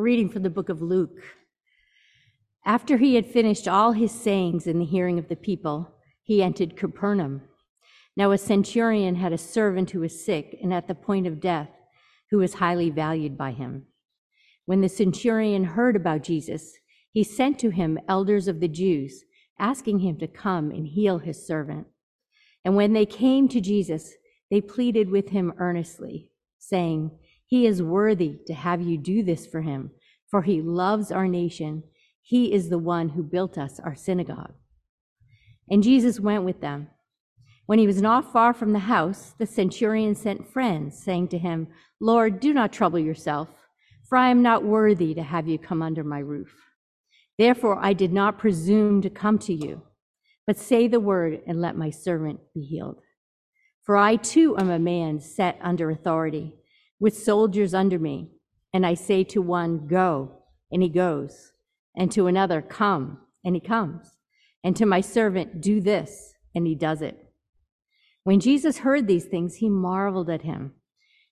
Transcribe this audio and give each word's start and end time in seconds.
Reading 0.00 0.30
from 0.30 0.44
the 0.44 0.48
book 0.48 0.70
of 0.70 0.80
Luke. 0.80 1.20
After 2.64 2.96
he 2.96 3.16
had 3.16 3.26
finished 3.26 3.68
all 3.68 3.92
his 3.92 4.10
sayings 4.10 4.66
in 4.66 4.78
the 4.78 4.86
hearing 4.86 5.18
of 5.18 5.28
the 5.28 5.36
people, 5.36 5.94
he 6.22 6.42
entered 6.42 6.74
Capernaum. 6.74 7.42
Now 8.16 8.30
a 8.30 8.38
centurion 8.38 9.16
had 9.16 9.34
a 9.34 9.38
servant 9.38 9.90
who 9.90 10.00
was 10.00 10.24
sick 10.24 10.56
and 10.62 10.72
at 10.72 10.88
the 10.88 10.94
point 10.94 11.26
of 11.26 11.38
death, 11.38 11.68
who 12.30 12.38
was 12.38 12.54
highly 12.54 12.88
valued 12.88 13.36
by 13.36 13.50
him. 13.50 13.88
When 14.64 14.80
the 14.80 14.88
centurion 14.88 15.64
heard 15.64 15.96
about 15.96 16.22
Jesus, 16.22 16.78
he 17.12 17.22
sent 17.22 17.58
to 17.58 17.68
him 17.68 17.98
elders 18.08 18.48
of 18.48 18.60
the 18.60 18.68
Jews, 18.68 19.24
asking 19.58 19.98
him 19.98 20.16
to 20.20 20.26
come 20.26 20.70
and 20.70 20.86
heal 20.86 21.18
his 21.18 21.46
servant. 21.46 21.86
And 22.64 22.74
when 22.74 22.94
they 22.94 23.04
came 23.04 23.48
to 23.48 23.60
Jesus, 23.60 24.14
they 24.50 24.62
pleaded 24.62 25.10
with 25.10 25.28
him 25.28 25.52
earnestly, 25.58 26.30
saying, 26.58 27.10
He 27.50 27.66
is 27.66 27.82
worthy 27.82 28.38
to 28.46 28.54
have 28.54 28.80
you 28.80 28.96
do 28.96 29.24
this 29.24 29.44
for 29.44 29.60
him, 29.60 29.90
for 30.30 30.42
he 30.42 30.62
loves 30.62 31.10
our 31.10 31.26
nation. 31.26 31.82
He 32.22 32.52
is 32.52 32.68
the 32.68 32.78
one 32.78 33.08
who 33.08 33.24
built 33.24 33.58
us 33.58 33.80
our 33.80 33.96
synagogue. 33.96 34.54
And 35.68 35.82
Jesus 35.82 36.20
went 36.20 36.44
with 36.44 36.60
them. 36.60 36.86
When 37.66 37.80
he 37.80 37.88
was 37.88 38.00
not 38.00 38.32
far 38.32 38.54
from 38.54 38.72
the 38.72 38.78
house, 38.78 39.34
the 39.36 39.46
centurion 39.46 40.14
sent 40.14 40.52
friends, 40.52 41.02
saying 41.02 41.26
to 41.28 41.38
him, 41.38 41.66
Lord, 42.00 42.38
do 42.38 42.54
not 42.54 42.72
trouble 42.72 43.00
yourself, 43.00 43.48
for 44.08 44.16
I 44.16 44.30
am 44.30 44.42
not 44.42 44.62
worthy 44.62 45.12
to 45.14 45.22
have 45.24 45.48
you 45.48 45.58
come 45.58 45.82
under 45.82 46.04
my 46.04 46.20
roof. 46.20 46.54
Therefore, 47.36 47.84
I 47.84 47.94
did 47.94 48.12
not 48.12 48.38
presume 48.38 49.02
to 49.02 49.10
come 49.10 49.40
to 49.40 49.52
you, 49.52 49.82
but 50.46 50.56
say 50.56 50.86
the 50.86 51.00
word 51.00 51.40
and 51.48 51.60
let 51.60 51.76
my 51.76 51.90
servant 51.90 52.38
be 52.54 52.62
healed. 52.62 53.00
For 53.82 53.96
I 53.96 54.14
too 54.14 54.56
am 54.56 54.70
a 54.70 54.78
man 54.78 55.18
set 55.18 55.58
under 55.60 55.90
authority, 55.90 56.54
with 57.00 57.16
soldiers 57.16 57.74
under 57.74 57.98
me. 57.98 58.28
And 58.72 58.86
I 58.86 58.94
say 58.94 59.24
to 59.24 59.42
one, 59.42 59.88
Go, 59.88 60.42
and 60.70 60.82
he 60.82 60.88
goes, 60.88 61.52
and 61.96 62.12
to 62.12 62.28
another, 62.28 62.62
Come, 62.62 63.18
and 63.44 63.56
he 63.56 63.60
comes, 63.60 64.16
and 64.62 64.76
to 64.76 64.86
my 64.86 65.00
servant, 65.00 65.60
Do 65.60 65.80
this, 65.80 66.34
and 66.54 66.66
he 66.66 66.76
does 66.76 67.02
it. 67.02 67.32
When 68.22 68.38
Jesus 68.38 68.78
heard 68.78 69.06
these 69.06 69.24
things, 69.24 69.56
he 69.56 69.68
marveled 69.68 70.30
at 70.30 70.42
him, 70.42 70.74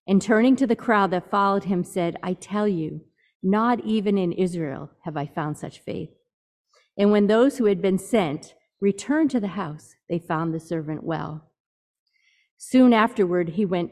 and 0.07 0.21
turning 0.21 0.55
to 0.57 0.67
the 0.67 0.75
crowd 0.75 1.11
that 1.11 1.29
followed 1.29 1.65
him, 1.65 1.83
said, 1.83 2.17
I 2.23 2.33
tell 2.33 2.67
you, 2.67 3.01
not 3.41 3.79
even 3.85 4.17
in 4.17 4.33
Israel 4.33 4.89
have 5.03 5.15
I 5.15 5.27
found 5.27 5.57
such 5.57 5.79
faith. 5.79 6.09
And 6.97 7.11
when 7.11 7.27
those 7.27 7.57
who 7.57 7.65
had 7.65 7.81
been 7.81 7.97
sent 7.97 8.55
returned 8.81 9.31
to 9.31 9.39
the 9.39 9.49
house, 9.49 9.95
they 10.09 10.19
found 10.19 10.53
the 10.53 10.59
servant 10.59 11.03
well. 11.03 11.49
Soon 12.57 12.91
afterward, 12.91 13.49
he 13.49 13.65
went 13.65 13.91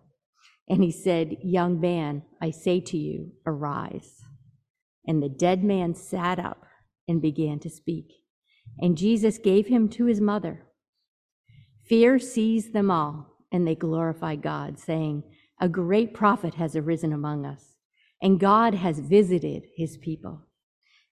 And 0.71 0.81
he 0.81 0.91
said, 0.91 1.35
Young 1.43 1.81
man, 1.81 2.23
I 2.41 2.49
say 2.51 2.79
to 2.79 2.97
you, 2.97 3.33
arise. 3.45 4.23
And 5.05 5.21
the 5.21 5.27
dead 5.27 5.65
man 5.65 5.93
sat 5.95 6.39
up 6.39 6.65
and 7.09 7.21
began 7.21 7.59
to 7.59 7.69
speak. 7.69 8.13
And 8.79 8.97
Jesus 8.97 9.37
gave 9.37 9.67
him 9.67 9.89
to 9.89 10.05
his 10.05 10.21
mother. 10.21 10.65
Fear 11.83 12.19
seized 12.19 12.71
them 12.71 12.89
all, 12.89 13.35
and 13.51 13.67
they 13.67 13.75
glorified 13.75 14.41
God, 14.41 14.79
saying, 14.79 15.23
A 15.59 15.67
great 15.67 16.13
prophet 16.13 16.53
has 16.53 16.73
arisen 16.73 17.11
among 17.11 17.45
us, 17.45 17.75
and 18.21 18.39
God 18.39 18.75
has 18.75 18.99
visited 18.99 19.65
his 19.75 19.97
people. 19.97 20.43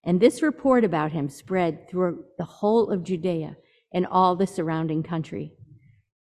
And 0.05 0.21
this 0.21 0.41
report 0.41 0.85
about 0.85 1.11
him 1.11 1.27
spread 1.27 1.89
through 1.89 2.23
the 2.37 2.45
whole 2.45 2.89
of 2.91 3.03
Judea 3.03 3.57
and 3.93 4.07
all 4.07 4.37
the 4.37 4.47
surrounding 4.47 5.03
country 5.03 5.51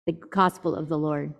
the 0.07 0.13
gospel 0.13 0.77
of 0.77 0.89
the 0.89 0.97
Lord. 0.97 1.35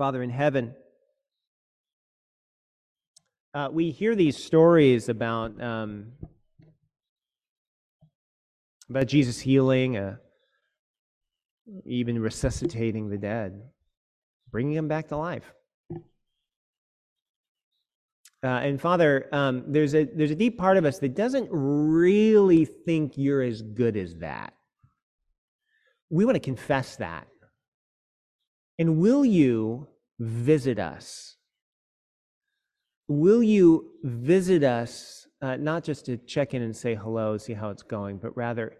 Father 0.00 0.22
in 0.22 0.30
heaven, 0.30 0.74
uh, 3.52 3.68
we 3.70 3.90
hear 3.90 4.14
these 4.14 4.42
stories 4.42 5.10
about 5.10 5.62
um, 5.62 6.12
about 8.88 9.08
Jesus 9.08 9.38
healing, 9.38 9.98
uh, 9.98 10.16
even 11.84 12.18
resuscitating 12.18 13.10
the 13.10 13.18
dead, 13.18 13.60
bringing 14.50 14.74
them 14.74 14.88
back 14.88 15.08
to 15.08 15.18
life. 15.18 15.52
Uh, 18.42 18.46
and 18.46 18.80
Father, 18.80 19.28
um, 19.32 19.64
there's 19.66 19.94
a 19.94 20.04
there's 20.04 20.30
a 20.30 20.34
deep 20.34 20.56
part 20.56 20.78
of 20.78 20.86
us 20.86 20.98
that 21.00 21.14
doesn't 21.14 21.50
really 21.52 22.64
think 22.64 23.18
you're 23.18 23.42
as 23.42 23.60
good 23.60 23.98
as 23.98 24.14
that. 24.16 24.54
We 26.08 26.24
want 26.24 26.36
to 26.36 26.40
confess 26.40 26.96
that. 26.96 27.26
And 28.80 28.96
will 28.98 29.24
you 29.24 29.86
visit 30.18 30.78
us? 30.78 31.36
Will 33.08 33.42
you 33.42 33.92
visit 34.02 34.64
us 34.64 35.28
uh, 35.42 35.56
not 35.56 35.84
just 35.84 36.06
to 36.06 36.16
check 36.16 36.54
in 36.54 36.62
and 36.62 36.76
say 36.76 36.94
hello, 36.94 37.36
see 37.36 37.52
how 37.52 37.70
it's 37.70 37.82
going, 37.82 38.16
but 38.16 38.36
rather 38.36 38.72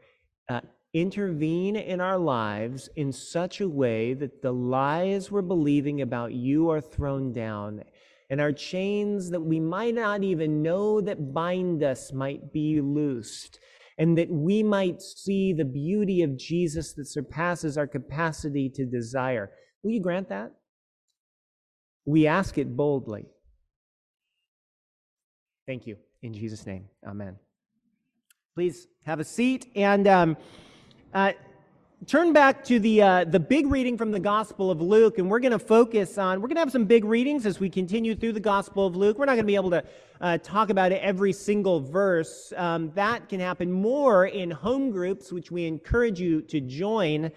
uh, 0.48 0.60
intervene 0.94 1.76
in 1.76 2.00
our 2.00 2.18
lives 2.18 2.88
in 2.96 3.12
such 3.12 3.60
a 3.60 3.68
way 3.68 4.14
that 4.14 4.42
the 4.42 4.52
lies 4.52 5.30
we're 5.30 5.42
believing 5.42 6.00
about 6.00 6.32
you 6.32 6.70
are 6.70 6.80
thrown 6.80 7.32
down 7.32 7.82
and 8.30 8.40
our 8.40 8.52
chains 8.52 9.28
that 9.30 9.40
we 9.40 9.60
might 9.60 9.94
not 9.94 10.22
even 10.22 10.62
know 10.62 11.00
that 11.02 11.34
bind 11.34 11.82
us 11.82 12.12
might 12.12 12.52
be 12.52 12.80
loosed, 12.80 13.58
and 13.98 14.16
that 14.16 14.30
we 14.30 14.62
might 14.62 15.02
see 15.02 15.52
the 15.52 15.64
beauty 15.64 16.22
of 16.22 16.38
Jesus 16.38 16.94
that 16.94 17.06
surpasses 17.06 17.76
our 17.76 17.88
capacity 17.88 18.70
to 18.70 18.86
desire. 18.86 19.50
Will 19.82 19.92
you 19.92 20.00
grant 20.00 20.28
that? 20.28 20.52
We 22.04 22.26
ask 22.26 22.58
it 22.58 22.76
boldly. 22.76 23.26
Thank 25.66 25.86
you. 25.86 25.96
In 26.22 26.32
Jesus' 26.32 26.66
name, 26.66 26.86
amen. 27.06 27.36
Please 28.54 28.88
have 29.04 29.20
a 29.20 29.24
seat 29.24 29.70
and. 29.74 30.06
Um, 30.06 30.36
uh, 31.12 31.32
turn 32.06 32.32
back 32.32 32.64
to 32.64 32.78
the, 32.78 33.02
uh, 33.02 33.24
the 33.24 33.40
big 33.40 33.66
reading 33.66 33.98
from 33.98 34.10
the 34.10 34.20
Gospel 34.20 34.70
of 34.70 34.80
Luke, 34.80 35.18
and 35.18 35.28
we're 35.28 35.40
going 35.40 35.52
to 35.52 35.58
focus 35.58 36.16
on, 36.16 36.40
we're 36.40 36.48
going 36.48 36.56
to 36.56 36.60
have 36.60 36.72
some 36.72 36.86
big 36.86 37.04
readings 37.04 37.44
as 37.44 37.60
we 37.60 37.68
continue 37.68 38.14
through 38.14 38.32
the 38.32 38.40
Gospel 38.40 38.86
of 38.86 38.96
Luke. 38.96 39.18
We're 39.18 39.26
not 39.26 39.32
going 39.32 39.44
to 39.44 39.46
be 39.46 39.54
able 39.54 39.70
to 39.70 39.84
uh, 40.20 40.38
talk 40.38 40.70
about 40.70 40.92
every 40.92 41.32
single 41.32 41.80
verse. 41.80 42.54
Um, 42.56 42.90
that 42.94 43.28
can 43.28 43.38
happen 43.38 43.70
more 43.70 44.26
in 44.26 44.50
home 44.50 44.90
groups, 44.90 45.30
which 45.30 45.50
we 45.50 45.66
encourage 45.66 46.18
you 46.18 46.40
to 46.42 46.60
join. 46.60 47.30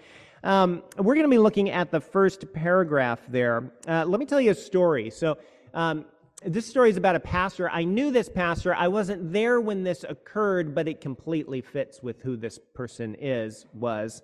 Um, 0.44 0.82
we're 0.98 1.14
going 1.14 1.24
to 1.24 1.30
be 1.30 1.38
looking 1.38 1.70
at 1.70 1.90
the 1.90 2.00
first 2.00 2.52
paragraph 2.52 3.18
there. 3.28 3.72
Uh, 3.88 4.04
let 4.04 4.20
me 4.20 4.26
tell 4.26 4.42
you 4.42 4.50
a 4.50 4.54
story. 4.54 5.08
So, 5.08 5.38
um, 5.72 6.04
this 6.44 6.66
story 6.66 6.90
is 6.90 6.98
about 6.98 7.16
a 7.16 7.20
pastor. 7.20 7.70
I 7.70 7.84
knew 7.84 8.10
this 8.10 8.28
pastor. 8.28 8.74
I 8.74 8.88
wasn't 8.88 9.32
there 9.32 9.62
when 9.62 9.82
this 9.82 10.04
occurred, 10.06 10.74
but 10.74 10.86
it 10.86 11.00
completely 11.00 11.62
fits 11.62 12.02
with 12.02 12.20
who 12.20 12.36
this 12.36 12.58
person 12.74 13.16
is, 13.18 13.64
was. 13.72 14.22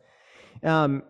Um, 0.62 1.04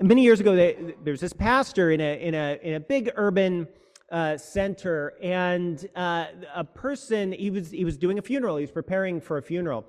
many 0.00 0.24
years 0.24 0.40
ago, 0.40 0.56
they, 0.56 0.94
there 1.04 1.12
was 1.12 1.20
this 1.20 1.32
pastor 1.32 1.92
in 1.92 2.00
a, 2.00 2.20
in 2.20 2.34
a, 2.34 2.58
in 2.60 2.74
a 2.74 2.80
big 2.80 3.12
urban 3.14 3.68
uh, 4.10 4.36
center, 4.36 5.14
and 5.22 5.88
uh, 5.94 6.24
a 6.52 6.64
person, 6.64 7.30
he 7.30 7.50
was, 7.50 7.70
he 7.70 7.84
was 7.84 7.96
doing 7.96 8.18
a 8.18 8.22
funeral, 8.22 8.56
he 8.56 8.62
was 8.62 8.72
preparing 8.72 9.20
for 9.20 9.38
a 9.38 9.42
funeral. 9.42 9.86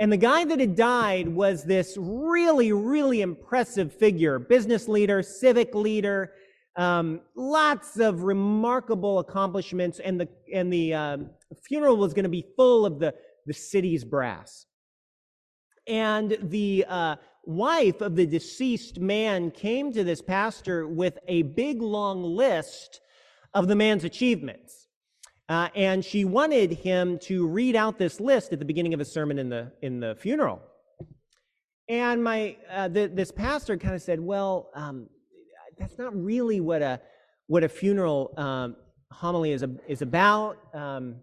And 0.00 0.10
the 0.10 0.16
guy 0.16 0.44
that 0.44 0.58
had 0.58 0.74
died 0.74 1.28
was 1.28 1.62
this 1.62 1.96
really, 1.98 2.72
really 2.72 3.20
impressive 3.20 3.92
figure 3.92 4.38
business 4.38 4.88
leader, 4.88 5.22
civic 5.22 5.74
leader, 5.74 6.32
um, 6.76 7.20
lots 7.36 7.98
of 7.98 8.22
remarkable 8.22 9.18
accomplishments, 9.20 10.00
and 10.00 10.18
the, 10.18 10.28
and 10.52 10.72
the 10.72 10.94
um, 10.94 11.30
funeral 11.62 11.96
was 11.96 12.14
going 12.14 12.24
to 12.24 12.30
be 12.30 12.46
full 12.56 12.86
of 12.86 12.98
the, 12.98 13.14
the 13.46 13.54
city's 13.54 14.02
brass. 14.02 14.66
And 15.86 16.36
the, 16.42 16.84
uh, 16.88 17.16
wife 17.44 18.00
of 18.00 18.16
the 18.16 18.26
deceased 18.26 18.98
man 19.00 19.50
came 19.50 19.92
to 19.92 20.04
this 20.04 20.22
pastor 20.22 20.86
with 20.86 21.18
a 21.26 21.42
big 21.42 21.80
long 21.80 22.22
list 22.22 23.00
of 23.54 23.68
the 23.68 23.76
man's 23.76 24.04
achievements. 24.04 24.79
Uh, 25.50 25.68
and 25.74 26.04
she 26.04 26.24
wanted 26.24 26.70
him 26.70 27.18
to 27.18 27.44
read 27.44 27.74
out 27.74 27.98
this 27.98 28.20
list 28.20 28.52
at 28.52 28.60
the 28.60 28.64
beginning 28.64 28.94
of 28.94 29.00
a 29.00 29.04
sermon 29.04 29.36
in 29.36 29.48
the, 29.48 29.72
in 29.82 29.98
the 29.98 30.14
funeral. 30.14 30.62
And 31.88 32.22
my, 32.22 32.56
uh, 32.70 32.86
the, 32.86 33.08
this 33.08 33.32
pastor 33.32 33.76
kind 33.76 33.96
of 33.96 34.00
said, 34.00 34.20
well, 34.20 34.70
um, 34.76 35.08
that's 35.76 35.98
not 35.98 36.14
really 36.14 36.60
what 36.60 36.82
a, 36.82 37.00
what 37.48 37.64
a 37.64 37.68
funeral 37.68 38.32
um, 38.36 38.76
homily 39.10 39.50
is, 39.50 39.64
a, 39.64 39.70
is 39.88 40.02
about. 40.02 40.56
Um, 40.72 41.16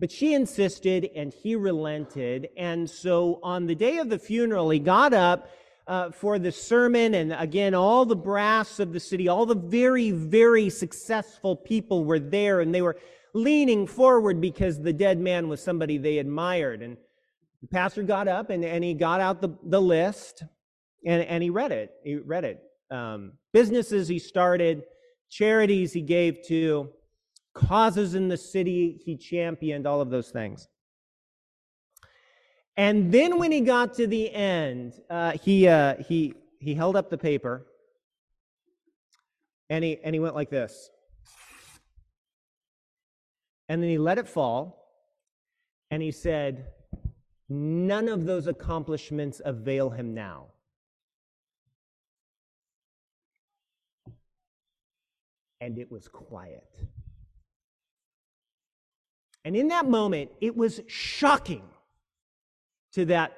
but 0.00 0.10
she 0.10 0.34
insisted 0.34 1.08
and 1.14 1.32
he 1.32 1.54
relented. 1.54 2.48
And 2.56 2.90
so 2.90 3.38
on 3.40 3.66
the 3.66 3.76
day 3.76 3.98
of 3.98 4.08
the 4.08 4.18
funeral, 4.18 4.68
he 4.70 4.80
got 4.80 5.14
up 5.14 5.48
uh, 5.86 6.10
for 6.10 6.38
the 6.38 6.52
sermon. 6.52 7.14
And 7.14 7.32
again, 7.32 7.74
all 7.74 8.04
the 8.04 8.16
brass 8.16 8.80
of 8.80 8.92
the 8.92 9.00
city, 9.00 9.28
all 9.28 9.46
the 9.46 9.54
very, 9.54 10.10
very 10.10 10.68
successful 10.70 11.56
people 11.56 12.04
were 12.04 12.18
there 12.18 12.60
and 12.60 12.74
they 12.74 12.82
were 12.82 12.96
leaning 13.34 13.86
forward 13.86 14.40
because 14.40 14.80
the 14.80 14.92
dead 14.92 15.18
man 15.18 15.48
was 15.48 15.62
somebody 15.62 15.98
they 15.98 16.18
admired. 16.18 16.82
And 16.82 16.96
the 17.60 17.68
pastor 17.68 18.02
got 18.02 18.28
up 18.28 18.50
and, 18.50 18.64
and 18.64 18.82
he 18.82 18.94
got 18.94 19.20
out 19.20 19.40
the, 19.40 19.56
the 19.64 19.80
list 19.80 20.42
and, 21.04 21.22
and 21.22 21.42
he 21.42 21.50
read 21.50 21.72
it. 21.72 21.92
He 22.02 22.16
read 22.16 22.44
it. 22.44 22.62
Um, 22.90 23.32
businesses 23.52 24.08
he 24.08 24.18
started, 24.18 24.82
charities 25.30 25.92
he 25.92 26.02
gave 26.02 26.38
to, 26.46 26.90
causes 27.54 28.14
in 28.14 28.28
the 28.28 28.36
city 28.36 29.00
he 29.04 29.16
championed, 29.16 29.86
all 29.86 30.00
of 30.00 30.10
those 30.10 30.30
things. 30.30 30.68
And 32.76 33.10
then 33.10 33.38
when 33.38 33.52
he 33.52 33.60
got 33.62 33.94
to 33.94 34.06
the 34.06 34.30
end, 34.32 35.00
uh, 35.08 35.32
he, 35.32 35.66
uh, 35.66 35.94
he, 36.08 36.34
he 36.60 36.74
held 36.74 36.94
up 36.94 37.08
the 37.08 37.16
paper 37.16 37.66
and 39.70 39.82
he, 39.82 39.98
and 40.04 40.14
he 40.14 40.20
went 40.20 40.34
like 40.34 40.50
this. 40.50 40.90
And 43.68 43.82
then 43.82 43.90
he 43.90 43.98
let 43.98 44.18
it 44.18 44.28
fall 44.28 44.86
and 45.90 46.02
he 46.02 46.12
said, 46.12 46.66
None 47.48 48.08
of 48.08 48.26
those 48.26 48.48
accomplishments 48.48 49.40
avail 49.44 49.90
him 49.90 50.14
now. 50.14 50.48
And 55.60 55.78
it 55.78 55.90
was 55.90 56.08
quiet. 56.08 56.66
And 59.44 59.54
in 59.56 59.68
that 59.68 59.88
moment, 59.88 60.32
it 60.40 60.56
was 60.56 60.80
shocking 60.88 61.62
to 62.96 63.04
that 63.04 63.36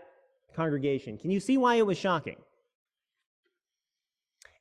congregation. 0.54 1.18
Can 1.18 1.32
you 1.32 1.40
see 1.40 1.58
why 1.58 1.74
it 1.76 1.86
was 1.86 1.98
shocking? 1.98 2.36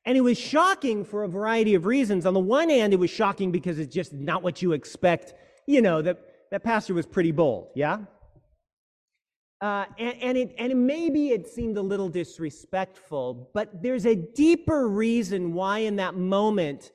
And 0.04 0.18
it 0.18 0.22
was 0.22 0.36
shocking 0.36 1.04
for 1.04 1.22
a 1.22 1.28
variety 1.28 1.74
of 1.76 1.86
reasons. 1.86 2.26
On 2.26 2.34
the 2.34 2.40
one 2.40 2.68
hand, 2.68 2.92
it 2.92 2.98
was 2.98 3.10
shocking 3.10 3.52
because 3.52 3.78
it's 3.78 3.94
just 3.94 4.12
not 4.12 4.42
what 4.42 4.60
you 4.60 4.72
expect. 4.72 5.34
You 5.66 5.82
know, 5.82 6.02
that, 6.02 6.18
that 6.50 6.64
pastor 6.64 6.94
was 6.94 7.06
pretty 7.06 7.30
bold, 7.30 7.68
yeah? 7.76 7.98
Uh, 9.60 9.84
and, 9.98 10.16
and, 10.20 10.38
it, 10.38 10.54
and 10.58 10.84
maybe 10.84 11.28
it 11.28 11.46
seemed 11.46 11.76
a 11.76 11.82
little 11.82 12.08
disrespectful, 12.08 13.50
but 13.54 13.80
there's 13.80 14.04
a 14.04 14.16
deeper 14.16 14.88
reason 14.88 15.52
why 15.52 15.78
in 15.78 15.94
that 15.96 16.16
moment 16.16 16.90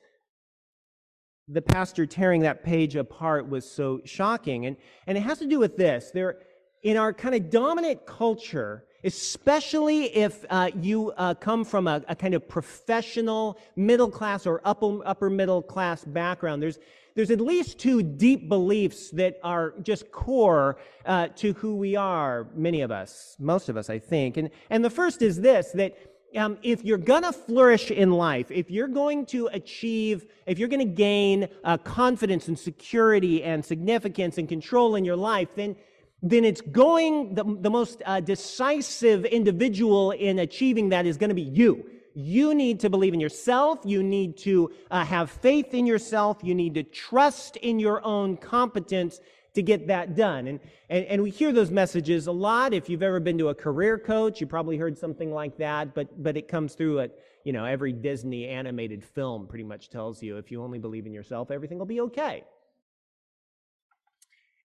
the 1.48 1.62
pastor 1.62 2.04
tearing 2.04 2.42
that 2.42 2.64
page 2.64 2.96
apart 2.96 3.48
was 3.48 3.70
so 3.70 4.00
shocking. 4.04 4.66
And, 4.66 4.76
and 5.06 5.16
it 5.16 5.22
has 5.22 5.38
to 5.38 5.46
do 5.46 5.58
with 5.58 5.76
this. 5.78 6.10
There, 6.12 6.36
in 6.84 6.98
our 6.98 7.12
kind 7.12 7.34
of 7.34 7.50
dominant 7.50 8.06
culture, 8.06 8.84
especially 9.02 10.04
if 10.14 10.44
uh, 10.50 10.70
you 10.80 11.12
uh, 11.16 11.34
come 11.34 11.64
from 11.64 11.88
a, 11.88 12.02
a, 12.08 12.14
kind 12.14 12.34
of 12.34 12.46
professional 12.46 13.58
middle 13.74 14.10
class 14.10 14.46
or 14.46 14.60
upper, 14.64 15.00
upper 15.06 15.30
middle 15.30 15.62
class 15.62 16.04
background, 16.04 16.62
there's, 16.62 16.78
there's 17.14 17.30
at 17.30 17.40
least 17.40 17.78
two 17.78 18.02
deep 18.02 18.48
beliefs 18.50 19.10
that 19.10 19.40
are 19.42 19.72
just 19.82 20.12
core 20.12 20.76
uh, 21.06 21.28
to 21.28 21.54
who 21.54 21.74
we 21.74 21.96
are, 21.96 22.46
many 22.54 22.82
of 22.82 22.90
us, 22.90 23.34
most 23.38 23.70
of 23.70 23.78
us, 23.78 23.88
I 23.88 23.98
think. 23.98 24.36
And, 24.36 24.50
and 24.68 24.84
the 24.84 24.90
first 24.90 25.22
is 25.22 25.40
this 25.40 25.70
that 25.72 25.96
um, 26.36 26.58
if 26.62 26.84
you're 26.84 26.98
going 26.98 27.22
to 27.22 27.32
flourish 27.32 27.90
in 27.92 28.10
life, 28.10 28.50
if 28.50 28.70
you're 28.70 28.88
going 28.88 29.24
to 29.26 29.46
achieve, 29.52 30.26
if 30.46 30.58
you're 30.58 30.68
going 30.68 30.86
to 30.86 30.94
gain 30.94 31.48
uh, 31.62 31.78
confidence 31.78 32.48
and 32.48 32.58
security 32.58 33.42
and 33.42 33.64
significance 33.64 34.36
and 34.36 34.48
control 34.48 34.96
in 34.96 35.04
your 35.04 35.16
life, 35.16 35.48
then 35.54 35.76
then 36.24 36.42
it's 36.42 36.62
going, 36.62 37.34
the, 37.34 37.44
the 37.44 37.68
most 37.68 38.02
uh, 38.06 38.18
decisive 38.18 39.26
individual 39.26 40.10
in 40.10 40.38
achieving 40.38 40.88
that 40.88 41.04
is 41.04 41.18
going 41.18 41.28
to 41.28 41.34
be 41.34 41.42
you. 41.42 41.84
You 42.14 42.54
need 42.54 42.80
to 42.80 42.88
believe 42.88 43.12
in 43.12 43.20
yourself. 43.20 43.80
You 43.84 44.02
need 44.02 44.38
to 44.38 44.70
uh, 44.90 45.04
have 45.04 45.30
faith 45.30 45.74
in 45.74 45.84
yourself. 45.84 46.38
You 46.42 46.54
need 46.54 46.74
to 46.74 46.82
trust 46.82 47.56
in 47.56 47.78
your 47.78 48.02
own 48.04 48.38
competence 48.38 49.20
to 49.52 49.62
get 49.62 49.88
that 49.88 50.16
done. 50.16 50.46
And, 50.46 50.60
and, 50.88 51.04
and 51.04 51.22
we 51.22 51.28
hear 51.30 51.52
those 51.52 51.70
messages 51.70 52.26
a 52.26 52.32
lot. 52.32 52.72
If 52.72 52.88
you've 52.88 53.02
ever 53.02 53.20
been 53.20 53.36
to 53.38 53.50
a 53.50 53.54
career 53.54 53.98
coach, 53.98 54.40
you 54.40 54.46
probably 54.46 54.78
heard 54.78 54.96
something 54.96 55.30
like 55.30 55.58
that, 55.58 55.94
but, 55.94 56.22
but 56.22 56.38
it 56.38 56.48
comes 56.48 56.74
through 56.74 57.00
at, 57.00 57.18
you 57.44 57.52
know, 57.52 57.66
every 57.66 57.92
Disney 57.92 58.48
animated 58.48 59.04
film 59.04 59.46
pretty 59.46 59.64
much 59.64 59.90
tells 59.90 60.22
you 60.22 60.38
if 60.38 60.50
you 60.50 60.62
only 60.62 60.78
believe 60.78 61.04
in 61.04 61.12
yourself, 61.12 61.50
everything 61.50 61.78
will 61.78 61.84
be 61.84 62.00
okay. 62.00 62.44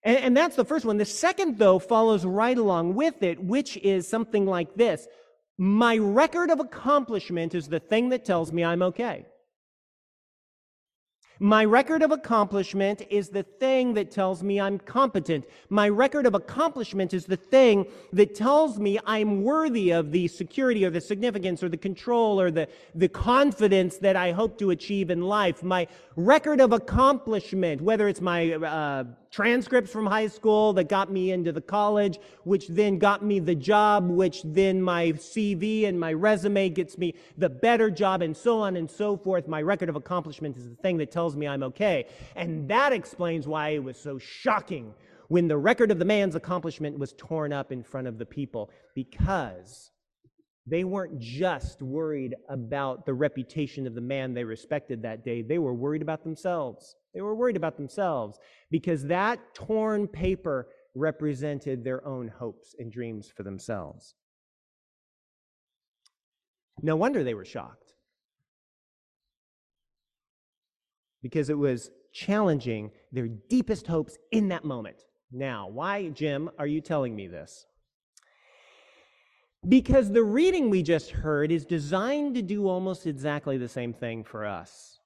And, 0.04 0.18
and 0.18 0.38
that's 0.38 0.56
the 0.56 0.66
first 0.66 0.86
one. 0.86 0.98
The 0.98 1.06
second, 1.06 1.58
though, 1.58 1.80
follows 1.80 2.26
right 2.26 2.58
along 2.58 2.96
with 2.96 3.22
it, 3.24 3.44
which 3.44 3.78
is 3.78 4.08
something 4.08 4.46
like 4.46 4.76
this. 4.76 5.08
My 5.58 5.98
record 5.98 6.50
of 6.50 6.60
accomplishment 6.60 7.54
is 7.54 7.68
the 7.68 7.80
thing 7.80 8.10
that 8.10 8.24
tells 8.24 8.54
me 8.54 8.64
I'm 8.64 8.82
okay. 8.82 9.26
My 11.42 11.64
record 11.64 12.02
of 12.02 12.12
accomplishment 12.12 13.02
is 13.10 13.30
the 13.30 13.44
thing 13.44 13.94
that 13.94 14.12
tells 14.12 14.44
me 14.44 14.60
I'm 14.60 14.78
competent. 14.78 15.46
My 15.70 15.88
record 15.88 16.26
of 16.26 16.36
accomplishment 16.36 17.14
is 17.14 17.26
the 17.26 17.38
thing 17.38 17.86
that 18.12 18.36
tells 18.36 18.78
me 18.78 19.00
I'm 19.06 19.44
worthy 19.44 19.92
of 19.92 20.12
the 20.12 20.28
security 20.28 20.84
or 20.86 20.90
the 20.90 21.00
significance 21.00 21.64
or 21.64 21.70
the 21.70 21.78
control 21.78 22.42
or 22.42 22.52
the, 22.52 22.68
the 22.94 23.08
confidence 23.08 23.98
that 24.00 24.18
I 24.18 24.34
hope 24.34 24.58
to 24.60 24.72
achieve 24.72 25.10
in 25.10 25.22
life. 25.22 25.64
My 25.64 25.88
record 26.18 26.60
of 26.60 26.74
accomplishment, 26.74 27.82
whether 27.82 28.10
it's 28.10 28.20
my 28.20 28.52
uh, 28.52 29.06
transcripts 29.32 29.92
from 29.92 30.06
high 30.06 30.28
school 30.28 30.74
that 30.74 30.90
got 30.90 31.12
me 31.12 31.32
into 31.32 31.52
the 31.52 31.62
college, 31.62 32.20
which 32.44 32.68
then 32.68 32.98
got 32.98 33.24
me 33.24 33.40
the 33.40 33.56
job, 33.56 34.10
which 34.10 34.42
then 34.44 34.82
my 34.82 35.12
CV 35.14 35.88
and 35.88 36.00
my 36.00 36.14
resume 36.14 36.70
gets 36.70 36.98
me 36.98 37.14
the 37.38 37.50
better 37.50 37.90
job, 37.90 38.22
and 38.22 38.36
so 38.36 38.60
on 38.60 38.76
and 38.76 38.90
so 38.90 39.16
forth. 39.16 39.48
My 39.48 39.62
record 39.62 39.90
of 39.90 39.96
accomplishment 39.96 40.58
is 40.58 40.68
the 40.68 40.76
thing 40.76 40.98
that 40.98 41.12
tells 41.12 41.36
me 41.36 41.48
I'm 41.48 41.64
okay. 41.64 42.06
And 42.36 42.68
that 42.70 42.94
explains 42.94 43.48
why 43.48 43.70
it 43.70 43.84
was 43.84 43.98
so 43.98 44.18
shocking 44.18 44.94
when 45.28 45.48
the 45.48 45.58
record 45.58 45.92
of 45.92 46.00
the 46.00 46.06
man's 46.06 46.36
accomplishment 46.36 46.98
was 46.98 47.14
torn 47.14 47.54
up 47.54 47.72
in 47.72 47.84
front 47.84 48.08
of 48.08 48.18
the 48.18 48.26
people, 48.26 48.72
because 48.96 49.92
they 50.70 50.84
weren't 50.84 51.20
just 51.20 51.82
worried 51.82 52.36
about 52.48 53.06
the 53.06 53.14
reputation 53.14 53.88
of 53.88 53.96
the 53.96 54.02
man 54.02 54.34
they 54.34 54.44
respected 54.44 55.02
that 55.02 55.24
day, 55.24 55.42
they 55.42 55.58
were 55.58 55.74
worried 55.74 56.02
about 56.02 56.24
themselves. 56.24 56.96
They 57.14 57.22
were 57.22 57.36
worried 57.36 57.58
about 57.58 57.76
themselves 57.76 58.38
because 58.70 59.04
that 59.06 59.40
torn 59.56 60.08
paper 60.08 60.68
represented 60.94 61.84
their 61.84 62.06
own 62.06 62.28
hopes 62.28 62.76
and 62.78 62.92
dreams 62.92 63.32
for 63.36 63.44
themselves. 63.44 64.14
No 66.82 66.96
wonder 66.96 67.24
they 67.24 67.34
were 67.34 67.46
shocked 67.46 67.94
because 71.22 71.50
it 71.50 71.58
was 71.58 71.90
challenging 72.14 72.92
their 73.12 73.28
deepest 73.28 73.88
hopes 73.88 74.18
in 74.32 74.50
that 74.50 74.64
moment. 74.64 75.04
Now, 75.32 75.68
why, 75.68 76.10
Jim, 76.10 76.50
are 76.58 76.68
you 76.68 76.82
telling 76.82 77.16
me 77.16 77.28
this? 77.28 77.66
Because 79.68 80.12
the 80.12 80.24
reading 80.24 80.70
we 80.70 80.82
just 80.82 81.12
heard 81.12 81.52
is 81.52 81.66
designed 81.66 82.36
to 82.36 82.42
do 82.42 82.68
almost 82.68 83.06
exactly 83.06 83.58
the 83.58 83.68
same 83.68 83.94
thing 83.94 84.24
for 84.24 84.46
us. 84.46 85.00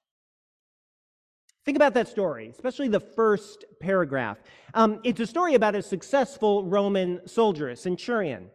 Think 1.64 1.76
about 1.76 1.94
that 1.94 2.08
story, 2.08 2.48
especially 2.48 2.88
the 2.88 3.00
first 3.00 3.64
paragraph. 3.80 4.38
Um, 4.74 5.00
it's 5.02 5.18
a 5.20 5.26
story 5.26 5.54
about 5.54 5.74
a 5.74 5.82
successful 5.82 6.64
Roman 6.64 7.26
soldier, 7.26 7.70
a 7.70 7.76
centurion. 7.76 8.50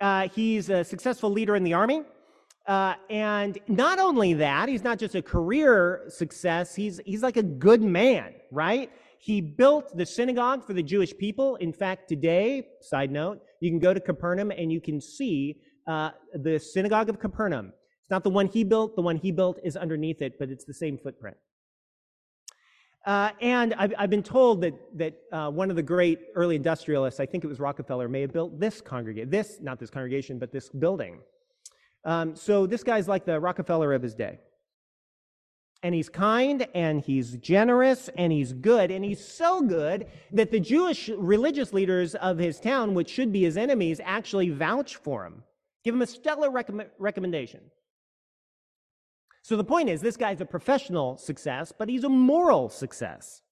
Uh, 0.00 0.28
he's 0.28 0.70
a 0.70 0.84
successful 0.84 1.30
leader 1.30 1.56
in 1.56 1.64
the 1.64 1.74
army. 1.74 2.02
Uh, 2.66 2.94
and 3.10 3.58
not 3.66 3.98
only 3.98 4.34
that, 4.34 4.68
he's 4.68 4.84
not 4.84 4.98
just 4.98 5.14
a 5.14 5.22
career 5.22 6.04
success, 6.08 6.74
he's, 6.74 7.00
he's 7.04 7.22
like 7.22 7.36
a 7.36 7.42
good 7.42 7.82
man, 7.82 8.34
right? 8.50 8.90
He 9.20 9.40
built 9.40 9.96
the 9.96 10.06
synagogue 10.06 10.64
for 10.64 10.72
the 10.72 10.82
Jewish 10.82 11.16
people. 11.16 11.56
In 11.56 11.72
fact, 11.72 12.08
today, 12.08 12.68
side 12.80 13.10
note, 13.10 13.40
you 13.60 13.70
can 13.70 13.78
go 13.78 13.92
to 13.92 14.00
Capernaum 14.00 14.50
and 14.50 14.70
you 14.72 14.80
can 14.80 15.00
see 15.00 15.60
uh, 15.86 16.10
the 16.34 16.58
synagogue 16.58 17.08
of 17.08 17.18
Capernaum. 17.18 17.72
It's 18.00 18.10
not 18.10 18.24
the 18.24 18.30
one 18.30 18.46
he 18.46 18.64
built, 18.64 18.94
the 18.96 19.02
one 19.02 19.16
he 19.16 19.32
built 19.32 19.58
is 19.64 19.76
underneath 19.76 20.22
it, 20.22 20.38
but 20.38 20.48
it's 20.50 20.64
the 20.64 20.74
same 20.74 20.98
footprint. 20.98 21.36
Uh, 23.06 23.30
and 23.40 23.74
I've, 23.74 23.94
I've, 23.98 24.10
been 24.10 24.22
told 24.22 24.60
that, 24.62 24.74
that 24.98 25.14
uh, 25.32 25.50
one 25.50 25.70
of 25.70 25.76
the 25.76 25.82
great 25.82 26.20
early 26.34 26.56
industrialists, 26.56 27.20
I 27.20 27.26
think 27.26 27.42
it 27.42 27.46
was 27.46 27.58
Rockefeller, 27.58 28.08
may 28.08 28.20
have 28.20 28.32
built 28.32 28.60
this 28.60 28.80
congregation, 28.80 29.30
this, 29.30 29.58
not 29.60 29.78
this 29.78 29.88
congregation, 29.88 30.38
but 30.38 30.52
this 30.52 30.68
building. 30.68 31.20
Um, 32.04 32.36
so 32.36 32.66
this 32.66 32.82
guy's 32.82 33.08
like 33.08 33.24
the 33.24 33.40
Rockefeller 33.40 33.92
of 33.94 34.02
his 34.02 34.14
day. 34.14 34.40
And 35.82 35.94
he's 35.94 36.08
kind 36.08 36.66
and 36.74 37.00
he's 37.00 37.36
generous 37.36 38.10
and 38.16 38.32
he's 38.32 38.52
good. 38.52 38.90
And 38.90 39.04
he's 39.04 39.24
so 39.24 39.62
good 39.62 40.06
that 40.32 40.50
the 40.50 40.58
Jewish 40.58 41.08
religious 41.08 41.72
leaders 41.72 42.14
of 42.16 42.38
his 42.38 42.58
town, 42.58 42.94
which 42.94 43.08
should 43.08 43.32
be 43.32 43.44
his 43.44 43.56
enemies, 43.56 44.00
actually 44.04 44.50
vouch 44.50 44.96
for 44.96 45.24
him, 45.24 45.44
give 45.84 45.94
him 45.94 46.02
a 46.02 46.06
stellar 46.06 46.50
recommendation. 46.98 47.60
So 49.42 49.56
the 49.56 49.64
point 49.64 49.88
is, 49.88 50.00
this 50.00 50.16
guy's 50.16 50.40
a 50.40 50.46
professional 50.46 51.16
success, 51.16 51.72
but 51.76 51.88
he's 51.88 52.04
a 52.04 52.08
moral 52.08 52.68
success. 52.68 53.42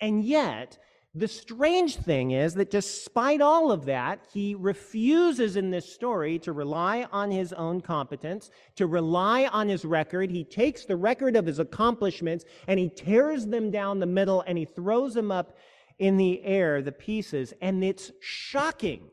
And 0.00 0.22
yet, 0.22 0.78
the 1.14 1.28
strange 1.28 1.96
thing 1.96 2.32
is 2.32 2.54
that 2.54 2.70
despite 2.70 3.40
all 3.40 3.72
of 3.72 3.86
that, 3.86 4.20
he 4.32 4.54
refuses 4.54 5.56
in 5.56 5.70
this 5.70 5.90
story 5.90 6.38
to 6.40 6.52
rely 6.52 7.08
on 7.10 7.30
his 7.30 7.52
own 7.54 7.80
competence, 7.80 8.50
to 8.76 8.86
rely 8.86 9.46
on 9.46 9.68
his 9.68 9.84
record. 9.84 10.30
He 10.30 10.44
takes 10.44 10.84
the 10.84 10.96
record 10.96 11.34
of 11.34 11.46
his 11.46 11.58
accomplishments 11.58 12.44
and 12.66 12.78
he 12.78 12.90
tears 12.90 13.46
them 13.46 13.70
down 13.70 13.98
the 13.98 14.06
middle 14.06 14.44
and 14.46 14.58
he 14.58 14.66
throws 14.66 15.14
them 15.14 15.30
up 15.30 15.56
in 15.98 16.18
the 16.18 16.42
air, 16.44 16.82
the 16.82 16.92
pieces, 16.92 17.54
and 17.60 17.82
it's 17.82 18.12
shocking. 18.20 19.08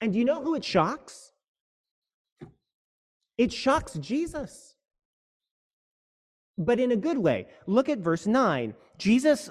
And 0.00 0.12
do 0.12 0.18
you 0.18 0.24
know 0.24 0.42
who 0.42 0.54
it 0.54 0.64
shocks? 0.64 1.32
It 3.36 3.52
shocks 3.52 3.94
Jesus. 3.94 4.74
But 6.56 6.78
in 6.78 6.92
a 6.92 6.96
good 6.96 7.18
way. 7.18 7.48
Look 7.66 7.88
at 7.88 7.98
verse 7.98 8.26
9. 8.26 8.74
Jesus 8.98 9.50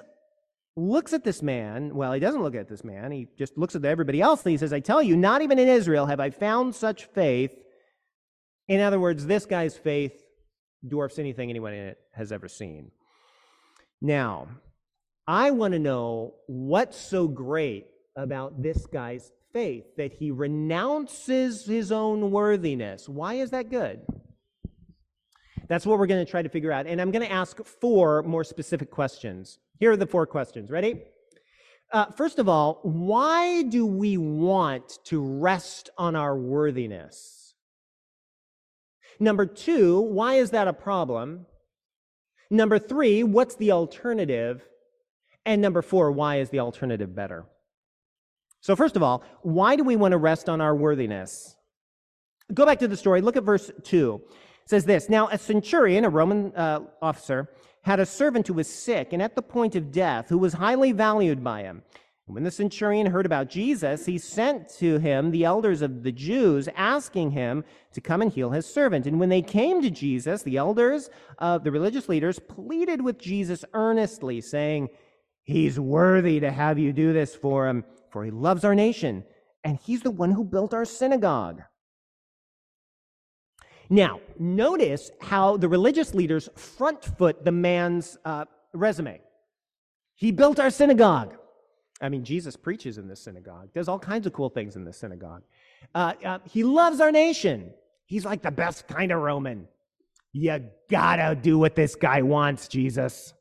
looks 0.76 1.12
at 1.12 1.24
this 1.24 1.42
man. 1.42 1.94
Well, 1.94 2.12
he 2.12 2.20
doesn't 2.20 2.42
look 2.42 2.54
at 2.54 2.68
this 2.68 2.84
man. 2.84 3.12
He 3.12 3.28
just 3.38 3.58
looks 3.58 3.74
at 3.74 3.84
everybody 3.84 4.20
else 4.20 4.42
and 4.44 4.52
he 4.52 4.58
says, 4.58 4.72
I 4.72 4.80
tell 4.80 5.02
you, 5.02 5.16
not 5.16 5.42
even 5.42 5.58
in 5.58 5.68
Israel 5.68 6.06
have 6.06 6.20
I 6.20 6.30
found 6.30 6.74
such 6.74 7.04
faith. 7.06 7.54
In 8.68 8.80
other 8.80 8.98
words, 8.98 9.26
this 9.26 9.44
guy's 9.44 9.76
faith 9.76 10.24
dwarfs 10.86 11.18
anything 11.18 11.50
anyone 11.50 11.74
in 11.74 11.86
it 11.88 11.98
has 12.14 12.32
ever 12.32 12.48
seen. 12.48 12.90
Now, 14.00 14.48
I 15.26 15.50
want 15.50 15.72
to 15.72 15.78
know 15.78 16.34
what's 16.46 16.98
so 16.98 17.28
great 17.28 17.86
about 18.16 18.62
this 18.62 18.86
guy's 18.86 19.30
faith 19.52 19.84
that 19.96 20.12
he 20.12 20.30
renounces 20.30 21.66
his 21.66 21.92
own 21.92 22.30
worthiness. 22.30 23.08
Why 23.08 23.34
is 23.34 23.50
that 23.50 23.70
good? 23.70 24.00
That's 25.68 25.86
what 25.86 25.98
we're 25.98 26.06
going 26.06 26.24
to 26.24 26.30
try 26.30 26.42
to 26.42 26.48
figure 26.48 26.72
out. 26.72 26.86
And 26.86 27.00
I'm 27.00 27.10
going 27.10 27.24
to 27.24 27.32
ask 27.32 27.64
four 27.64 28.22
more 28.24 28.44
specific 28.44 28.90
questions. 28.90 29.58
Here 29.82 29.90
are 29.90 29.96
the 29.96 30.06
four 30.06 30.26
questions. 30.26 30.70
Ready? 30.70 31.02
Uh, 31.92 32.04
first 32.12 32.38
of 32.38 32.48
all, 32.48 32.78
why 32.84 33.64
do 33.64 33.84
we 33.84 34.16
want 34.16 35.00
to 35.06 35.20
rest 35.20 35.90
on 35.98 36.14
our 36.14 36.38
worthiness? 36.38 37.56
Number 39.18 39.44
two, 39.44 39.98
why 39.98 40.34
is 40.34 40.50
that 40.50 40.68
a 40.68 40.72
problem? 40.72 41.46
Number 42.48 42.78
three, 42.78 43.24
what's 43.24 43.56
the 43.56 43.72
alternative? 43.72 44.64
And 45.44 45.60
number 45.60 45.82
four, 45.82 46.12
why 46.12 46.36
is 46.36 46.50
the 46.50 46.60
alternative 46.60 47.12
better? 47.12 47.46
So, 48.60 48.76
first 48.76 48.94
of 48.94 49.02
all, 49.02 49.24
why 49.40 49.74
do 49.74 49.82
we 49.82 49.96
want 49.96 50.12
to 50.12 50.18
rest 50.18 50.48
on 50.48 50.60
our 50.60 50.76
worthiness? 50.76 51.56
Go 52.54 52.64
back 52.64 52.78
to 52.78 52.86
the 52.86 52.96
story. 52.96 53.20
Look 53.20 53.36
at 53.36 53.42
verse 53.42 53.68
2. 53.82 54.22
It 54.62 54.70
says 54.70 54.84
this 54.84 55.08
Now, 55.08 55.26
a 55.26 55.38
centurion, 55.38 56.04
a 56.04 56.08
Roman 56.08 56.54
uh, 56.54 56.82
officer, 57.02 57.48
had 57.82 58.00
a 58.00 58.06
servant 58.06 58.46
who 58.46 58.54
was 58.54 58.68
sick 58.68 59.12
and 59.12 59.22
at 59.22 59.34
the 59.34 59.42
point 59.42 59.76
of 59.76 59.92
death, 59.92 60.28
who 60.28 60.38
was 60.38 60.54
highly 60.54 60.92
valued 60.92 61.42
by 61.42 61.62
him. 61.62 61.82
And 62.26 62.34
when 62.34 62.44
the 62.44 62.50
centurion 62.50 63.06
heard 63.06 63.26
about 63.26 63.50
Jesus, 63.50 64.06
he 64.06 64.16
sent 64.16 64.68
to 64.76 64.98
him 64.98 65.30
the 65.30 65.44
elders 65.44 65.82
of 65.82 66.04
the 66.04 66.12
Jews, 66.12 66.68
asking 66.76 67.32
him 67.32 67.64
to 67.92 68.00
come 68.00 68.22
and 68.22 68.32
heal 68.32 68.50
his 68.50 68.64
servant. 68.64 69.06
And 69.06 69.18
when 69.18 69.28
they 69.28 69.42
came 69.42 69.82
to 69.82 69.90
Jesus, 69.90 70.42
the 70.42 70.56
elders 70.56 71.10
of 71.38 71.64
the 71.64 71.72
religious 71.72 72.08
leaders 72.08 72.38
pleaded 72.38 73.02
with 73.02 73.18
Jesus 73.18 73.64
earnestly, 73.74 74.40
saying, 74.40 74.88
He's 75.42 75.80
worthy 75.80 76.38
to 76.38 76.52
have 76.52 76.78
you 76.78 76.92
do 76.92 77.12
this 77.12 77.34
for 77.34 77.66
him, 77.66 77.84
for 78.10 78.24
he 78.24 78.30
loves 78.30 78.64
our 78.64 78.76
nation, 78.76 79.24
and 79.64 79.76
he's 79.76 80.02
the 80.02 80.10
one 80.12 80.30
who 80.30 80.44
built 80.44 80.72
our 80.72 80.84
synagogue. 80.84 81.62
Now, 83.92 84.20
notice 84.38 85.10
how 85.20 85.58
the 85.58 85.68
religious 85.68 86.14
leaders 86.14 86.48
front 86.56 87.04
foot 87.04 87.44
the 87.44 87.52
man's 87.52 88.16
uh, 88.24 88.46
resume. 88.72 89.20
He 90.14 90.32
built 90.32 90.58
our 90.58 90.70
synagogue. 90.70 91.34
I 92.00 92.08
mean, 92.08 92.24
Jesus 92.24 92.56
preaches 92.56 92.96
in 92.96 93.06
this 93.06 93.20
synagogue, 93.20 93.68
does 93.74 93.88
all 93.88 93.98
kinds 93.98 94.26
of 94.26 94.32
cool 94.32 94.48
things 94.48 94.76
in 94.76 94.86
this 94.86 94.96
synagogue. 94.96 95.42
Uh, 95.94 96.14
uh, 96.24 96.38
he 96.44 96.64
loves 96.64 97.02
our 97.02 97.12
nation. 97.12 97.74
He's 98.06 98.24
like 98.24 98.40
the 98.40 98.50
best 98.50 98.88
kind 98.88 99.12
of 99.12 99.20
Roman. 99.20 99.68
You 100.32 100.70
gotta 100.90 101.34
do 101.34 101.58
what 101.58 101.74
this 101.74 101.94
guy 101.94 102.22
wants, 102.22 102.68
Jesus. 102.68 103.34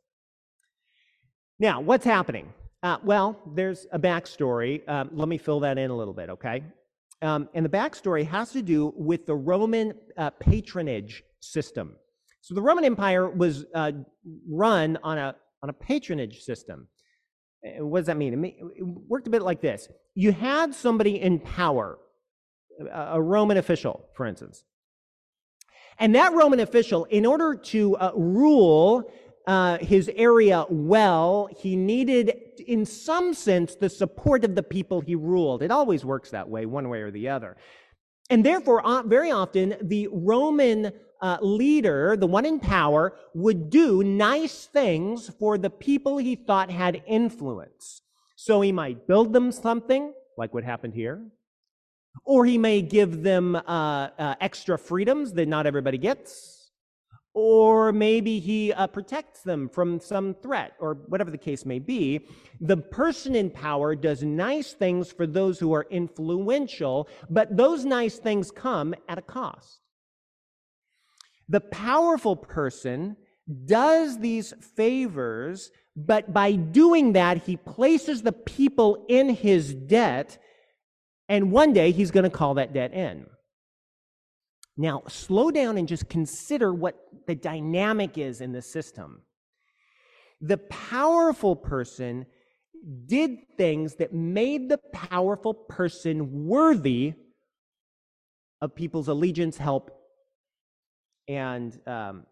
Now, 1.59 1.79
what's 1.79 2.03
happening? 2.03 2.51
Uh, 2.83 2.97
well, 3.05 3.39
there's 3.55 3.87
a 3.93 3.99
backstory. 3.99 4.81
Um, 4.89 5.11
let 5.13 5.29
me 5.29 5.37
fill 5.37 5.61
that 5.61 5.77
in 5.77 5.91
a 5.91 5.95
little 5.95 6.13
bit, 6.13 6.29
okay? 6.29 6.61
Um, 7.21 7.49
and 7.53 7.63
the 7.65 7.69
backstory 7.69 8.27
has 8.27 8.51
to 8.51 8.61
do 8.61 8.93
with 8.95 9.25
the 9.25 9.35
Roman 9.35 9.93
uh, 10.17 10.31
patronage 10.31 11.23
system. 11.39 11.95
So 12.41 12.55
the 12.55 12.61
Roman 12.61 12.83
Empire 12.83 13.29
was 13.29 13.65
uh, 13.75 13.91
run 14.49 14.97
on 15.03 15.17
a, 15.17 15.35
on 15.61 15.69
a 15.69 15.73
patronage 15.73 16.41
system. 16.41 16.87
What 17.77 17.99
does 17.99 18.07
that 18.07 18.17
mean? 18.17 18.43
It 18.43 18.83
worked 19.07 19.27
a 19.27 19.29
bit 19.29 19.43
like 19.43 19.61
this 19.61 19.87
you 20.15 20.31
had 20.31 20.73
somebody 20.73 21.21
in 21.21 21.39
power, 21.39 21.99
a 22.91 23.21
Roman 23.21 23.57
official, 23.57 24.05
for 24.15 24.25
instance. 24.25 24.63
And 25.99 26.15
that 26.15 26.33
Roman 26.33 26.59
official, 26.59 27.05
in 27.05 27.25
order 27.25 27.55
to 27.55 27.95
uh, 27.97 28.11
rule 28.15 29.03
uh, 29.47 29.77
his 29.79 30.09
area 30.15 30.65
well, 30.69 31.49
he 31.57 31.75
needed, 31.75 32.33
in 32.67 32.85
some 32.85 33.33
sense, 33.33 33.75
the 33.75 33.89
support 33.89 34.43
of 34.43 34.55
the 34.55 34.63
people 34.63 35.01
he 35.01 35.15
ruled. 35.15 35.63
It 35.63 35.71
always 35.71 36.05
works 36.05 36.31
that 36.31 36.47
way, 36.49 36.65
one 36.65 36.89
way 36.89 37.01
or 37.01 37.11
the 37.11 37.29
other. 37.29 37.57
And 38.29 38.45
therefore, 38.45 38.81
very 39.05 39.31
often, 39.31 39.75
the 39.81 40.07
Roman 40.11 40.93
uh, 41.21 41.37
leader, 41.41 42.15
the 42.15 42.27
one 42.27 42.45
in 42.45 42.59
power, 42.59 43.13
would 43.33 43.69
do 43.69 44.03
nice 44.03 44.65
things 44.65 45.29
for 45.39 45.57
the 45.57 45.69
people 45.69 46.17
he 46.17 46.35
thought 46.35 46.69
had 46.71 47.03
influence. 47.07 48.01
So 48.35 48.61
he 48.61 48.71
might 48.71 49.07
build 49.07 49.33
them 49.33 49.51
something, 49.51 50.13
like 50.37 50.53
what 50.53 50.63
happened 50.63 50.93
here, 50.93 51.21
or 52.25 52.45
he 52.45 52.57
may 52.57 52.81
give 52.81 53.21
them 53.23 53.55
uh, 53.55 53.59
uh, 54.17 54.35
extra 54.39 54.77
freedoms 54.77 55.33
that 55.33 55.47
not 55.47 55.65
everybody 55.65 55.97
gets 55.97 56.60
or 57.33 57.93
maybe 57.93 58.39
he 58.39 58.73
uh, 58.73 58.87
protects 58.87 59.41
them 59.41 59.69
from 59.69 59.99
some 59.99 60.33
threat, 60.33 60.73
or 60.79 60.95
whatever 61.07 61.31
the 61.31 61.37
case 61.37 61.65
may 61.65 61.79
be. 61.79 62.27
The 62.59 62.77
person 62.77 63.35
in 63.35 63.49
power 63.49 63.95
does 63.95 64.21
nice 64.21 64.73
things 64.73 65.11
for 65.11 65.25
those 65.25 65.57
who 65.57 65.73
are 65.73 65.87
influential, 65.89 67.07
but 67.29 67.55
those 67.55 67.85
nice 67.85 68.17
things 68.17 68.51
come 68.51 68.93
at 69.07 69.17
a 69.17 69.21
cost. 69.21 69.79
The 71.47 71.61
powerful 71.61 72.35
person 72.35 73.15
does 73.65 74.19
these 74.19 74.53
favors, 74.75 75.71
but 75.95 76.33
by 76.33 76.53
doing 76.53 77.13
that, 77.13 77.43
he 77.43 77.57
places 77.57 78.21
the 78.21 78.31
people 78.31 79.05
in 79.09 79.29
his 79.29 79.73
debt, 79.73 80.37
and 81.29 81.51
one 81.51 81.71
day 81.71 81.91
he's 81.91 82.11
going 82.11 82.23
to 82.23 82.29
call 82.29 82.55
that 82.55 82.73
debt 82.73 82.93
in. 82.93 83.25
Now, 84.81 85.03
slow 85.07 85.51
down 85.51 85.77
and 85.77 85.87
just 85.87 86.09
consider 86.09 86.73
what 86.73 86.95
the 87.27 87.35
dynamic 87.35 88.17
is 88.17 88.41
in 88.41 88.51
the 88.51 88.63
system. 88.63 89.21
The 90.41 90.57
powerful 90.57 91.55
person 91.55 92.25
did 93.05 93.37
things 93.57 93.93
that 93.97 94.11
made 94.11 94.69
the 94.69 94.79
powerful 94.91 95.53
person 95.53 96.47
worthy 96.47 97.13
of 98.59 98.73
people's 98.73 99.07
allegiance, 99.07 99.55
help, 99.55 99.91
and, 101.27 101.79
um, 101.85 102.25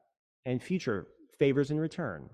and 0.44 0.60
future 0.60 1.06
favors 1.38 1.70
in 1.70 1.80
return. 1.80 2.32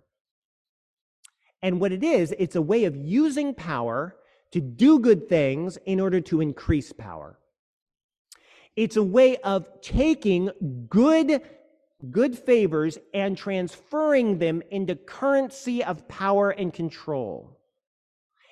And 1.61 1.81
what 1.81 1.91
it 1.91 2.05
is, 2.05 2.33
it's 2.39 2.55
a 2.55 2.61
way 2.61 2.85
of 2.85 2.95
using 2.95 3.53
power 3.53 4.15
to 4.53 4.61
do 4.61 4.97
good 4.97 5.27
things 5.27 5.77
in 5.85 5.99
order 5.99 6.21
to 6.21 6.39
increase 6.39 6.93
power. 6.93 7.37
It's 8.75 8.97
a 8.97 9.03
way 9.03 9.37
of 9.37 9.67
taking 9.81 10.51
good, 10.89 11.41
good 12.11 12.37
favors 12.37 12.97
and 13.13 13.37
transferring 13.37 14.39
them 14.39 14.61
into 14.69 14.95
currency 14.95 15.83
of 15.83 16.07
power 16.07 16.49
and 16.49 16.73
control. 16.73 17.55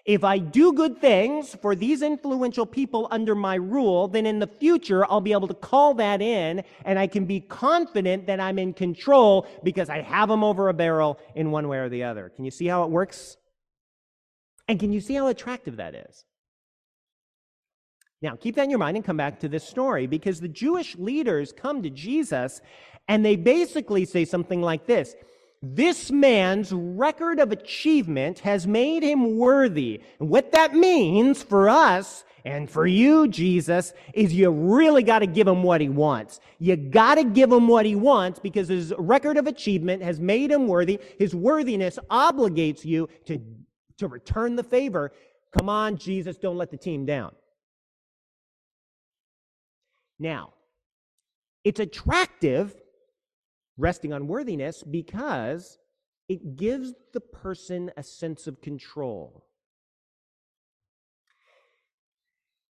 If 0.05 0.25
I 0.25 0.37
do 0.37 0.73
good 0.73 0.99
things 0.99 1.55
for 1.61 1.75
these 1.75 2.01
influential 2.01 2.65
people 2.65 3.07
under 3.09 3.35
my 3.35 3.55
rule, 3.55 4.09
then 4.09 4.25
in 4.25 4.39
the 4.39 4.47
future 4.47 5.05
I'll 5.05 5.21
be 5.21 5.31
able 5.31 5.47
to 5.47 5.53
call 5.53 5.93
that 5.95 6.21
in 6.21 6.63
and 6.83 6.99
I 6.99 7.07
can 7.07 7.25
be 7.25 7.39
confident 7.39 8.27
that 8.27 8.41
I'm 8.41 8.59
in 8.59 8.73
control 8.73 9.47
because 9.63 9.89
I 9.89 10.01
have 10.01 10.27
them 10.27 10.43
over 10.43 10.67
a 10.67 10.73
barrel 10.73 11.19
in 11.35 11.51
one 11.51 11.69
way 11.69 11.77
or 11.77 11.87
the 11.87 12.03
other. 12.03 12.29
Can 12.35 12.43
you 12.43 12.51
see 12.51 12.67
how 12.67 12.83
it 12.83 12.89
works? 12.89 13.37
And 14.67 14.77
can 14.77 14.91
you 14.91 14.99
see 14.99 15.13
how 15.13 15.27
attractive 15.27 15.77
that 15.77 15.95
is? 15.95 16.25
Now, 18.23 18.37
keep 18.37 18.55
that 18.55 18.63
in 18.63 18.69
your 18.69 18.79
mind 18.79 18.95
and 18.95 19.05
come 19.05 19.17
back 19.17 19.41
to 19.41 19.49
this 19.49 19.67
story 19.67 20.07
because 20.07 20.39
the 20.39 20.47
Jewish 20.47 20.95
leaders 20.95 21.51
come 21.51 21.83
to 21.83 21.89
Jesus 21.89 22.61
and 23.09 23.23
they 23.23 23.35
basically 23.35 24.05
say 24.05 24.23
something 24.23 24.61
like 24.61 24.87
this 24.87 25.13
This 25.61 26.09
man's 26.09 26.71
record 26.71 27.39
of 27.39 27.51
achievement 27.51 28.39
has 28.39 28.65
made 28.65 29.03
him 29.03 29.37
worthy. 29.37 30.01
And 30.21 30.29
what 30.29 30.53
that 30.53 30.73
means 30.73 31.43
for 31.43 31.67
us 31.67 32.23
and 32.45 32.69
for 32.69 32.87
you, 32.87 33.27
Jesus, 33.27 33.93
is 34.13 34.33
you 34.33 34.49
really 34.49 35.03
got 35.03 35.19
to 35.19 35.27
give 35.27 35.47
him 35.47 35.61
what 35.61 35.81
he 35.81 35.89
wants. 35.89 36.39
You 36.59 36.77
got 36.77 37.15
to 37.15 37.25
give 37.25 37.51
him 37.51 37.67
what 37.67 37.85
he 37.85 37.95
wants 37.95 38.39
because 38.39 38.69
his 38.69 38.93
record 38.97 39.35
of 39.35 39.47
achievement 39.47 40.01
has 40.01 40.21
made 40.21 40.49
him 40.49 40.67
worthy. 40.67 40.97
His 41.19 41.35
worthiness 41.35 41.99
obligates 42.09 42.85
you 42.85 43.09
to, 43.25 43.41
to 43.97 44.07
return 44.07 44.55
the 44.55 44.63
favor. 44.63 45.11
Come 45.57 45.67
on, 45.67 45.97
Jesus, 45.97 46.37
don't 46.37 46.57
let 46.57 46.71
the 46.71 46.77
team 46.77 47.05
down. 47.05 47.33
Now, 50.19 50.53
it's 51.63 51.79
attractive 51.79 52.75
resting 53.77 54.13
on 54.13 54.27
worthiness 54.27 54.83
because 54.83 55.77
it 56.29 56.55
gives 56.55 56.93
the 57.13 57.19
person 57.19 57.91
a 57.97 58.03
sense 58.03 58.47
of 58.47 58.61
control. 58.61 59.45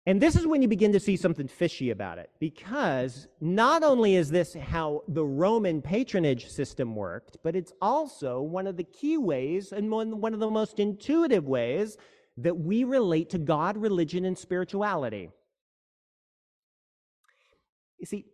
And 0.06 0.20
this 0.20 0.35
is 0.35 0.47
when 0.47 0.62
you 0.62 0.66
begin 0.66 0.92
to 0.92 1.00
see 1.00 1.16
something 1.16 1.47
fishy 1.47 1.90
about 1.90 2.18
it, 2.18 2.30
because 2.40 3.28
not 3.40 3.82
only 3.82 4.16
is 4.16 4.30
this 4.30 4.54
how 4.54 5.02
the 5.06 5.25
Roman 5.25 5.82
patronage 5.82 6.49
system 6.49 6.97
worked, 6.97 7.37
but 7.44 7.54
it's 7.54 7.73
also 7.80 8.40
one 8.40 8.66
of 8.66 8.76
the 8.76 8.85
key 8.85 9.18
ways 9.18 9.73
and 9.73 9.90
one 9.90 10.35
of 10.35 10.40
the 10.40 10.50
most 10.50 10.80
intuitive 10.80 11.47
ways 11.47 11.97
that 12.38 12.56
we 12.56 12.82
relate 12.82 13.30
to 13.30 13.38
God, 13.38 13.76
religion, 13.76 14.25
and 14.25 14.37
spirituality. 14.37 15.30
You 18.00 18.07
see, 18.07 18.25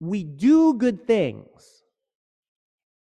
we 0.00 0.24
do 0.24 0.74
good 0.74 1.06
things 1.06 1.84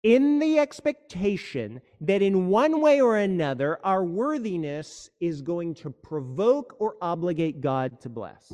in 0.03 0.39
the 0.39 0.59
expectation 0.59 1.83
that 2.01 2.23
in 2.23 2.49
one 2.49 2.81
way 2.81 3.01
or 3.01 3.19
another, 3.19 3.79
our 3.85 4.03
worthiness 4.03 5.11
is 5.21 5.43
going 5.43 5.75
to 5.75 5.91
provoke 5.91 6.77
or 6.79 6.97
obligate 7.03 7.61
God 7.61 8.01
to 8.01 8.09
bless. 8.09 8.53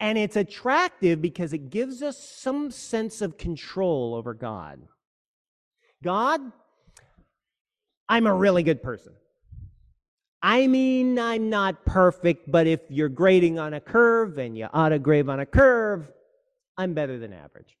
And 0.00 0.16
it's 0.16 0.36
attractive 0.36 1.20
because 1.20 1.52
it 1.52 1.70
gives 1.70 2.02
us 2.02 2.18
some 2.18 2.70
sense 2.70 3.20
of 3.20 3.36
control 3.36 4.14
over 4.14 4.32
God. 4.32 4.80
God, 6.02 6.40
I'm 8.08 8.26
a 8.26 8.34
really 8.34 8.62
good 8.62 8.82
person. 8.82 9.12
I 10.42 10.66
mean, 10.66 11.18
I'm 11.18 11.48
not 11.48 11.84
perfect, 11.84 12.50
but 12.50 12.66
if 12.66 12.80
you're 12.88 13.08
grading 13.08 13.60
on 13.60 13.74
a 13.74 13.80
curve 13.80 14.38
and 14.38 14.58
you 14.58 14.66
ought 14.72 14.88
to 14.88 14.98
grade 14.98 15.28
on 15.28 15.38
a 15.38 15.46
curve, 15.46 16.10
I'm 16.76 16.94
better 16.94 17.18
than 17.18 17.32
average. 17.32 17.76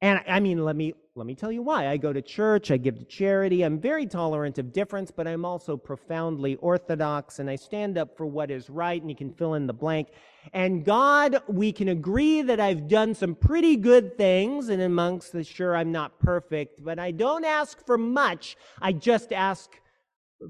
And 0.00 0.20
I 0.26 0.40
mean, 0.40 0.64
let 0.64 0.74
me 0.74 0.94
let 1.14 1.26
me 1.26 1.34
tell 1.34 1.52
you 1.52 1.60
why. 1.60 1.88
I 1.88 1.98
go 1.98 2.10
to 2.10 2.22
church, 2.22 2.70
I 2.70 2.78
give 2.78 2.98
to 2.98 3.04
charity. 3.04 3.62
I'm 3.62 3.78
very 3.78 4.06
tolerant 4.06 4.58
of 4.58 4.72
difference, 4.72 5.10
but 5.10 5.28
I'm 5.28 5.44
also 5.44 5.76
profoundly 5.76 6.56
orthodox 6.56 7.38
and 7.38 7.50
I 7.50 7.56
stand 7.56 7.98
up 7.98 8.16
for 8.16 8.24
what 8.24 8.50
is 8.50 8.70
right 8.70 9.00
and 9.00 9.10
you 9.10 9.14
can 9.14 9.30
fill 9.30 9.54
in 9.54 9.66
the 9.66 9.74
blank. 9.74 10.08
And 10.54 10.86
God, 10.86 11.42
we 11.48 11.70
can 11.70 11.88
agree 11.88 12.40
that 12.40 12.60
I've 12.60 12.88
done 12.88 13.14
some 13.14 13.34
pretty 13.34 13.76
good 13.76 14.16
things 14.16 14.70
and 14.70 14.80
amongst 14.80 15.32
the 15.32 15.44
sure 15.44 15.76
I'm 15.76 15.92
not 15.92 16.18
perfect, 16.18 16.82
but 16.82 16.98
I 16.98 17.10
don't 17.10 17.44
ask 17.44 17.84
for 17.84 17.98
much. 17.98 18.56
I 18.80 18.92
just 18.92 19.34
ask 19.34 19.70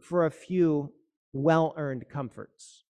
for 0.01 0.27
a 0.27 0.31
few 0.31 0.93
well 1.33 1.75
earned 1.77 2.09
comforts. 2.09 2.85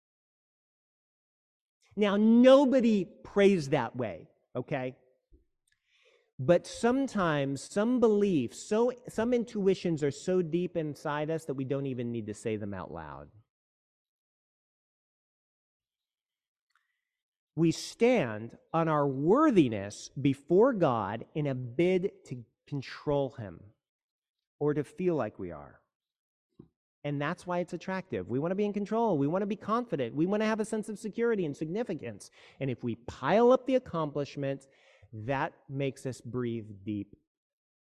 Now, 1.97 2.17
nobody 2.17 3.05
prays 3.05 3.69
that 3.71 3.95
way, 3.97 4.29
okay? 4.57 4.97
But 6.39 6.67
sometimes 6.67 7.63
some 7.63 8.01
beliefs, 8.01 8.59
so, 8.59 8.93
some 9.09 9.33
intuitions 9.35 10.03
are 10.03 10.11
so 10.11 10.43
deep 10.43 10.77
inside 10.77 11.31
us 11.31 11.45
that 11.45 11.55
we 11.55 11.65
don't 11.65 11.87
even 11.87 12.11
need 12.11 12.27
to 12.27 12.35
say 12.35 12.57
them 12.57 12.73
out 12.73 12.91
loud. 12.91 13.29
We 17.55 17.71
stand 17.71 18.57
on 18.73 18.89
our 18.89 19.07
worthiness 19.07 20.11
before 20.21 20.73
God 20.73 21.27
in 21.35 21.47
a 21.47 21.55
bid 21.55 22.11
to 22.29 22.43
control 22.67 23.35
Him 23.39 23.61
or 24.59 24.73
to 24.73 24.83
feel 24.83 25.17
like 25.17 25.39
we 25.39 25.53
are. 25.53 25.82
And 27.05 27.21
that's 27.21 27.47
why 27.47 27.59
it's 27.59 27.73
attractive. 27.73 28.29
We 28.29 28.39
want 28.39 28.53
to 28.53 28.57
be 28.57 28.65
in 28.65 28.73
control. 28.73 29.19
We 29.19 29.27
want 29.27 29.43
to 29.43 29.47
be 29.47 29.57
confident. 29.57 30.15
We 30.15 30.27
want 30.27 30.43
to 30.43 30.47
have 30.47 30.61
a 30.61 30.65
sense 30.65 30.89
of 30.89 30.99
security 30.99 31.45
and 31.45 31.57
significance. 31.57 32.31
And 32.61 32.71
if 32.71 32.85
we 32.85 32.95
pile 33.07 33.51
up 33.51 33.67
the 33.67 33.75
accomplishments, 33.75 34.69
that 35.13 35.53
makes 35.69 36.07
us 36.07 36.21
breathe 36.21 36.67
deep 36.85 37.17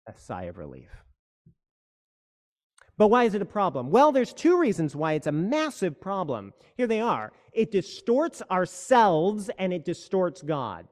a 0.06 0.18
sigh 0.18 0.44
of 0.44 0.56
relief. 0.56 0.88
But 2.98 3.08
why 3.08 3.24
is 3.24 3.34
it 3.34 3.42
a 3.42 3.46
problem? 3.46 3.90
Well, 3.90 4.12
there's 4.12 4.32
two 4.32 4.58
reasons 4.58 4.94
why 4.94 5.14
it's 5.14 5.26
a 5.26 5.32
massive 5.32 6.00
problem. 6.00 6.52
Here 6.76 6.86
they 6.86 7.00
are. 7.00 7.32
It 7.52 7.70
distorts 7.70 8.42
ourselves 8.50 9.50
and 9.58 9.72
it 9.72 9.84
distorts 9.84 10.42
God. 10.42 10.86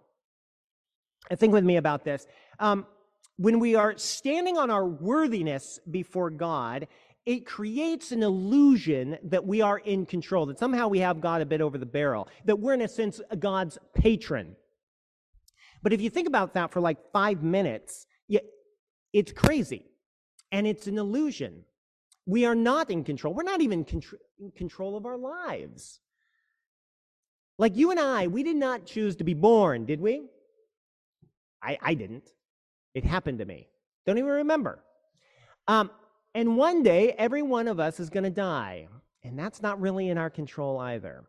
And 1.31 1.39
think 1.39 1.53
with 1.53 1.65
me 1.65 1.77
about 1.77 2.05
this. 2.05 2.27
Um, 2.59 2.87
when 3.37 3.59
we 3.59 3.75
are 3.75 3.97
standing 3.97 4.59
on 4.59 4.71
our 4.71 4.87
worthiness 4.87 5.79
before 5.91 6.31
God, 6.31 6.89
it 7.31 7.47
creates 7.47 8.11
an 8.11 8.25
illusion 8.25 9.17
that 9.23 9.47
we 9.47 9.63
are 9.63 9.79
in 9.79 10.05
control, 10.05 10.47
that 10.47 10.59
somehow 10.59 10.89
we 10.89 10.99
have 10.99 11.21
God 11.21 11.41
a 11.41 11.47
bit 11.47 11.61
over 11.61 11.79
the 11.79 11.87
barrel, 11.87 12.27
that 12.45 12.59
we're, 12.59 12.75
in 12.75 12.81
a 12.81 12.89
sense, 12.89 13.21
God's 13.39 13.79
patron. 13.95 14.57
But 15.81 15.93
if 15.93 16.01
you 16.01 16.11
think 16.11 16.27
about 16.27 16.55
that 16.55 16.73
for 16.73 16.81
like 16.81 16.99
five 17.13 17.41
minutes, 17.45 18.07
it's 19.13 19.31
crazy. 19.31 19.87
And 20.51 20.67
it's 20.67 20.89
an 20.89 20.99
illusion. 20.99 21.63
We 22.27 22.47
are 22.47 22.57
not 22.57 22.91
in 22.91 23.05
control. 23.05 23.33
We're 23.33 23.45
not 23.45 23.61
even 23.61 23.87
in 24.41 24.51
control 24.51 24.97
of 24.97 25.07
our 25.07 25.17
lives. 25.17 26.01
Like 27.59 27.77
you 27.77 27.93
and 27.93 28.01
I, 28.01 28.27
we 28.27 28.43
did 28.43 28.57
not 28.57 28.87
choose 28.87 29.15
to 29.17 29.25
be 29.25 29.35
born, 29.35 29.87
did 29.87 30.01
we? 30.01 30.23
I, 31.63 31.79
I 31.81 31.95
didn't. 31.95 32.29
It 32.93 33.05
happened 33.05 33.39
to 33.39 33.45
me. 33.45 33.69
Don't 34.05 34.19
even 34.19 34.31
remember. 34.31 34.83
Um, 35.69 35.93
and 36.35 36.57
one 36.57 36.83
day, 36.83 37.13
every 37.19 37.43
one 37.43 37.69
of 37.69 37.81
us 37.81 38.01
is 38.01 38.11
going 38.11 38.25
to 38.25 38.31
die. 38.31 38.89
And 39.23 39.39
that's 39.39 39.61
not 39.61 39.81
really 39.81 40.09
in 40.09 40.19
our 40.19 40.31
control 40.31 40.79
either. 40.79 41.25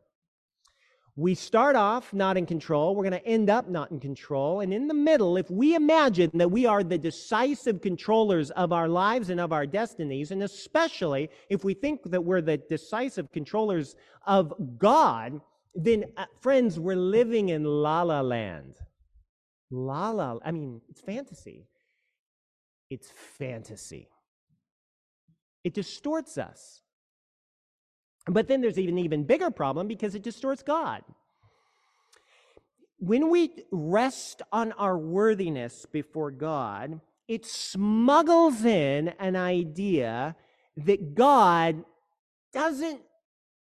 We 1.18 1.36
start 1.36 1.76
off 1.76 2.14
not 2.14 2.38
in 2.38 2.46
control. 2.46 2.96
We're 2.96 3.10
going 3.10 3.22
to 3.22 3.28
end 3.28 3.50
up 3.50 3.68
not 3.68 3.92
in 3.92 4.00
control. 4.00 4.62
And 4.62 4.74
in 4.74 4.88
the 4.88 4.94
middle, 4.94 5.36
if 5.36 5.52
we 5.52 5.76
imagine 5.76 6.32
that 6.36 6.50
we 6.50 6.66
are 6.66 6.84
the 6.84 6.98
decisive 6.98 7.82
controllers 7.82 8.50
of 8.52 8.72
our 8.72 8.88
lives 8.88 9.30
and 9.30 9.40
of 9.40 9.52
our 9.52 9.66
destinies, 9.66 10.32
and 10.32 10.42
especially 10.42 11.30
if 11.50 11.66
we 11.66 11.74
think 11.74 12.00
that 12.06 12.24
we're 12.24 12.42
the 12.42 12.58
decisive 12.58 13.30
controllers 13.34 13.96
of 14.26 14.54
God, 14.78 15.42
then, 15.76 16.06
uh, 16.16 16.26
friends, 16.40 16.80
we're 16.80 16.96
living 16.96 17.50
in 17.50 17.66
la 17.66 18.04
la 18.04 18.22
land. 18.22 18.76
La 19.70 20.12
la, 20.12 20.38
I 20.46 20.52
mean, 20.52 20.82
it's 20.90 21.02
fantasy. 21.02 21.68
It's 22.90 23.12
fantasy. 23.38 24.08
It 25.64 25.74
distorts 25.74 26.38
us. 26.38 26.82
But 28.28 28.48
then 28.48 28.62
there's 28.62 28.78
an 28.78 28.98
even 28.98 29.24
bigger 29.24 29.52
problem 29.52 29.88
because 29.88 30.16
it 30.16 30.24
distorts 30.24 30.64
God. 30.64 31.04
When 33.00 33.30
we 33.30 33.52
rest 33.72 34.44
on 34.52 34.74
our 34.74 34.98
worthiness 34.98 35.88
before 35.92 36.30
God, 36.30 37.02
it 37.28 37.46
smuggles 37.46 38.64
in 38.64 39.10
an 39.20 39.36
idea 39.36 40.36
that 40.78 41.16
God 41.16 41.84
doesn't 42.54 43.02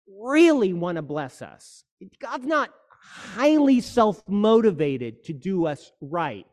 really 0.07 0.73
want 0.73 0.97
to 0.97 1.01
bless 1.01 1.41
us. 1.41 1.83
God's 2.19 2.45
not 2.45 2.69
highly 3.01 3.81
self 3.81 4.27
motivated 4.27 5.23
to 5.25 5.33
do 5.33 5.65
us 5.65 5.91
right. 6.01 6.45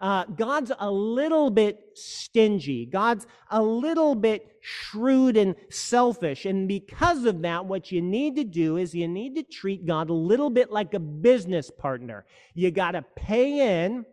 Uh, 0.00 0.24
God's 0.24 0.70
a 0.78 0.90
little 0.90 1.50
bit 1.50 1.80
stingy. 1.94 2.86
God's 2.86 3.26
a 3.50 3.60
little 3.60 4.14
bit 4.14 4.46
shrewd 4.60 5.36
and 5.36 5.56
selfish. 5.70 6.44
And 6.44 6.68
because 6.68 7.24
of 7.24 7.42
that, 7.42 7.66
what 7.66 7.90
you 7.90 8.00
need 8.00 8.36
to 8.36 8.44
do 8.44 8.76
is 8.76 8.94
you 8.94 9.08
need 9.08 9.34
to 9.36 9.42
treat 9.42 9.86
God 9.86 10.08
a 10.08 10.14
little 10.14 10.50
bit 10.50 10.70
like 10.70 10.94
a 10.94 11.00
business 11.00 11.70
partner. 11.70 12.26
You 12.54 12.70
got 12.70 12.92
to 12.92 13.02
pay 13.16 13.84
in 13.84 14.04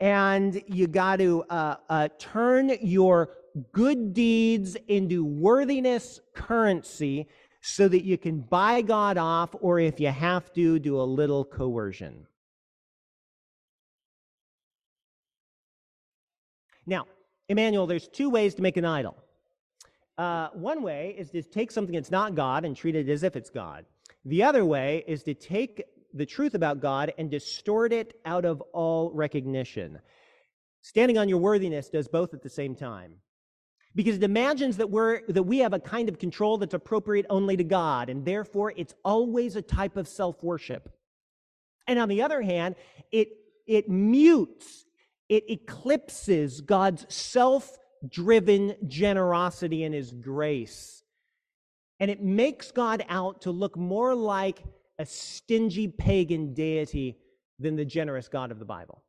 and 0.00 0.62
you 0.66 0.86
got 0.86 1.16
to 1.16 1.44
uh, 1.50 1.76
uh, 1.88 2.08
turn 2.18 2.72
your 2.80 3.30
good 3.72 4.14
deeds 4.14 4.76
into 4.86 5.24
worthiness 5.24 6.20
currency 6.34 7.28
so 7.60 7.88
that 7.88 8.04
you 8.04 8.16
can 8.16 8.40
buy 8.40 8.80
God 8.82 9.18
off, 9.18 9.50
or 9.60 9.80
if 9.80 9.98
you 9.98 10.08
have 10.08 10.52
to, 10.54 10.78
do 10.78 11.00
a 11.00 11.02
little 11.02 11.44
coercion. 11.44 12.26
Now, 16.88 17.06
Emmanuel, 17.48 17.86
there's 17.86 18.08
two 18.08 18.30
ways 18.30 18.54
to 18.54 18.62
make 18.62 18.78
an 18.78 18.84
idol. 18.86 19.16
Uh, 20.16 20.48
one 20.54 20.82
way 20.82 21.14
is 21.16 21.30
to 21.30 21.42
take 21.42 21.70
something 21.70 21.94
that's 21.94 22.10
not 22.10 22.34
God 22.34 22.64
and 22.64 22.74
treat 22.74 22.96
it 22.96 23.08
as 23.08 23.22
if 23.22 23.36
it's 23.36 23.50
God. 23.50 23.84
The 24.24 24.42
other 24.42 24.64
way 24.64 25.04
is 25.06 25.22
to 25.24 25.34
take 25.34 25.84
the 26.14 26.26
truth 26.26 26.54
about 26.54 26.80
God 26.80 27.12
and 27.18 27.30
distort 27.30 27.92
it 27.92 28.18
out 28.24 28.44
of 28.44 28.60
all 28.72 29.12
recognition. 29.12 30.00
Standing 30.80 31.18
on 31.18 31.28
your 31.28 31.38
worthiness 31.38 31.90
does 31.90 32.08
both 32.08 32.32
at 32.32 32.42
the 32.42 32.48
same 32.48 32.74
time. 32.74 33.16
Because 33.94 34.16
it 34.16 34.22
imagines 34.22 34.78
that, 34.78 34.90
we're, 34.90 35.22
that 35.28 35.42
we 35.42 35.58
have 35.58 35.74
a 35.74 35.80
kind 35.80 36.08
of 36.08 36.18
control 36.18 36.56
that's 36.56 36.74
appropriate 36.74 37.26
only 37.28 37.56
to 37.56 37.64
God, 37.64 38.08
and 38.08 38.24
therefore 38.24 38.72
it's 38.76 38.94
always 39.04 39.56
a 39.56 39.62
type 39.62 39.96
of 39.96 40.08
self 40.08 40.42
worship. 40.42 40.88
And 41.86 41.98
on 41.98 42.08
the 42.08 42.22
other 42.22 42.40
hand, 42.40 42.76
it, 43.12 43.28
it 43.66 43.88
mutes, 43.88 44.86
it 45.28 45.44
eclipses 45.48 46.60
God's 46.60 47.06
self 47.12 47.78
driven 48.08 48.74
generosity 48.86 49.84
and 49.84 49.94
his 49.94 50.12
grace. 50.12 51.02
And 52.00 52.10
it 52.10 52.22
makes 52.22 52.70
God 52.70 53.04
out 53.08 53.42
to 53.42 53.50
look 53.50 53.76
more 53.76 54.14
like 54.14 54.62
a 54.98 55.06
stingy 55.06 55.88
pagan 55.88 56.54
deity 56.54 57.18
than 57.58 57.76
the 57.76 57.84
generous 57.84 58.28
God 58.28 58.50
of 58.50 58.58
the 58.58 58.64
Bible. 58.64 59.02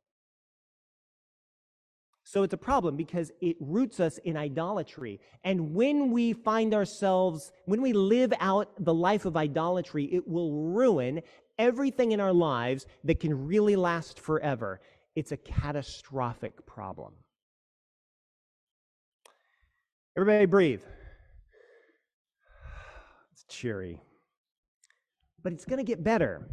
So 2.24 2.44
it's 2.44 2.54
a 2.54 2.58
problem 2.58 2.96
because 2.96 3.32
it 3.40 3.56
roots 3.58 3.98
us 3.98 4.18
in 4.18 4.36
idolatry. 4.36 5.20
And 5.42 5.74
when 5.74 6.12
we 6.12 6.32
find 6.32 6.74
ourselves, 6.74 7.50
when 7.64 7.82
we 7.82 7.92
live 7.92 8.32
out 8.38 8.72
the 8.78 8.94
life 8.94 9.24
of 9.24 9.36
idolatry, 9.36 10.04
it 10.04 10.28
will 10.28 10.52
ruin 10.52 11.22
everything 11.58 12.12
in 12.12 12.20
our 12.20 12.32
lives 12.32 12.86
that 13.04 13.18
can 13.18 13.46
really 13.46 13.74
last 13.74 14.20
forever. 14.20 14.80
It's 15.16 15.32
a 15.32 15.36
catastrophic 15.36 16.66
problem. 16.66 17.12
Everybody 20.16 20.46
breathe. 20.46 20.82
It's 23.32 23.44
cheery. 23.44 24.00
But 25.42 25.52
it's 25.52 25.64
going 25.64 25.78
to 25.78 25.84
get 25.84 26.04
better 26.04 26.48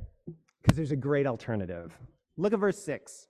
because 0.61 0.77
there's 0.77 0.91
a 0.91 0.95
great 0.95 1.27
alternative. 1.27 1.97
Look 2.37 2.53
at 2.53 2.59
verse 2.59 2.83
6. 2.83 3.27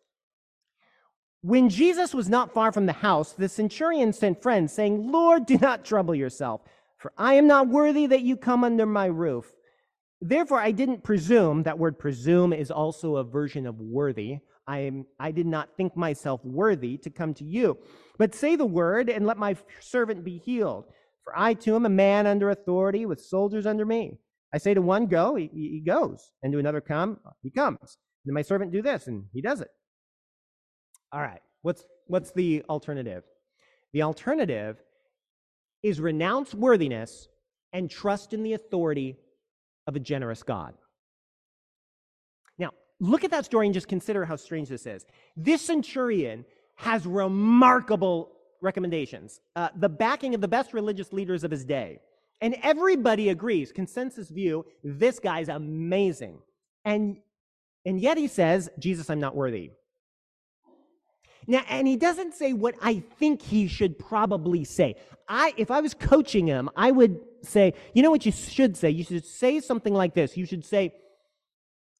When 1.41 1.69
Jesus 1.69 2.13
was 2.13 2.29
not 2.29 2.53
far 2.53 2.71
from 2.71 2.87
the 2.87 2.93
house, 2.93 3.33
the 3.33 3.47
centurion 3.47 4.11
sent 4.11 4.41
friends, 4.41 4.73
saying, 4.73 5.11
Lord, 5.11 5.45
do 5.45 5.57
not 5.57 5.85
trouble 5.85 6.15
yourself, 6.15 6.61
for 6.97 7.13
I 7.17 7.35
am 7.35 7.47
not 7.47 7.67
worthy 7.67 8.07
that 8.07 8.23
you 8.23 8.35
come 8.35 8.63
under 8.63 8.85
my 8.85 9.05
roof. 9.05 9.51
Therefore, 10.19 10.59
I 10.59 10.71
didn't 10.71 11.03
presume, 11.03 11.63
that 11.63 11.77
word 11.77 11.99
presume 11.99 12.53
is 12.53 12.71
also 12.71 13.17
a 13.17 13.23
version 13.23 13.67
of 13.67 13.79
worthy. 13.79 14.39
I, 14.67 14.91
I 15.19 15.31
did 15.31 15.45
not 15.45 15.69
think 15.77 15.95
myself 15.95 16.43
worthy 16.43 16.97
to 16.97 17.09
come 17.09 17.33
to 17.35 17.45
you. 17.45 17.77
But 18.17 18.35
say 18.35 18.55
the 18.55 18.65
word, 18.65 19.09
and 19.09 19.25
let 19.25 19.37
my 19.37 19.55
servant 19.79 20.23
be 20.23 20.37
healed. 20.37 20.85
For 21.23 21.37
I 21.37 21.53
too 21.53 21.75
am 21.75 21.85
a 21.85 21.89
man 21.89 22.27
under 22.27 22.49
authority 22.49 23.05
with 23.05 23.21
soldiers 23.21 23.65
under 23.65 23.85
me. 23.85 24.17
I 24.53 24.57
say 24.57 24.73
to 24.73 24.81
one, 24.81 25.07
Go, 25.07 25.35
he, 25.35 25.49
he 25.53 25.83
goes, 25.85 26.31
and 26.41 26.51
to 26.53 26.59
another, 26.59 26.81
Come, 26.81 27.19
he 27.41 27.49
comes. 27.49 27.97
And 28.25 28.33
my 28.33 28.41
servant 28.41 28.71
do 28.71 28.81
this, 28.81 29.07
and 29.07 29.25
he 29.33 29.41
does 29.41 29.61
it. 29.61 29.69
All 31.11 31.21
right, 31.21 31.41
what's, 31.61 31.83
what's 32.07 32.31
the 32.31 32.63
alternative? 32.69 33.23
The 33.93 34.01
alternative 34.01 34.77
is 35.83 36.01
renounce 36.01 36.53
worthiness 36.53 37.29
and 37.71 37.89
trust 37.89 38.33
in 38.33 38.43
the 38.43 38.53
authority 38.53 39.17
of 39.85 39.95
a 39.95 39.99
generous 39.99 40.43
God. 40.43 40.73
Look 42.99 43.23
at 43.23 43.31
that 43.31 43.45
story 43.45 43.67
and 43.67 43.73
just 43.73 43.87
consider 43.87 44.25
how 44.25 44.35
strange 44.35 44.69
this 44.69 44.85
is. 44.85 45.05
This 45.35 45.61
centurion 45.61 46.45
has 46.75 47.05
remarkable 47.05 48.31
recommendations, 48.61 49.39
uh, 49.55 49.69
the 49.75 49.89
backing 49.89 50.33
of 50.33 50.41
the 50.41 50.47
best 50.47 50.73
religious 50.73 51.13
leaders 51.13 51.43
of 51.43 51.51
his 51.51 51.63
day. 51.63 51.99
And 52.41 52.55
everybody 52.63 53.29
agrees, 53.29 53.71
consensus 53.71 54.29
view, 54.29 54.65
this 54.83 55.19
guy's 55.19 55.49
amazing. 55.49 56.39
And, 56.85 57.17
and 57.85 57.99
yet 57.99 58.17
he 58.17 58.27
says, 58.27 58.69
Jesus, 58.79 59.09
I'm 59.09 59.19
not 59.19 59.35
worthy. 59.35 59.71
Now, 61.47 61.63
and 61.69 61.87
he 61.87 61.95
doesn't 61.95 62.33
say 62.33 62.53
what 62.53 62.75
I 62.81 63.03
think 63.19 63.41
he 63.41 63.67
should 63.67 63.97
probably 63.97 64.65
say. 64.65 64.95
I, 65.29 65.53
if 65.55 65.71
I 65.71 65.79
was 65.79 65.93
coaching 65.93 66.45
him, 66.45 66.69
I 66.75 66.91
would 66.91 67.19
say, 67.41 67.73
you 67.93 68.03
know 68.03 68.11
what 68.11 68.25
you 68.25 68.31
should 68.31 68.75
say? 68.75 68.89
You 68.89 69.03
should 69.03 69.25
say 69.25 69.61
something 69.61 69.93
like 69.93 70.13
this. 70.13 70.35
You 70.35 70.45
should 70.45 70.65
say, 70.65 70.93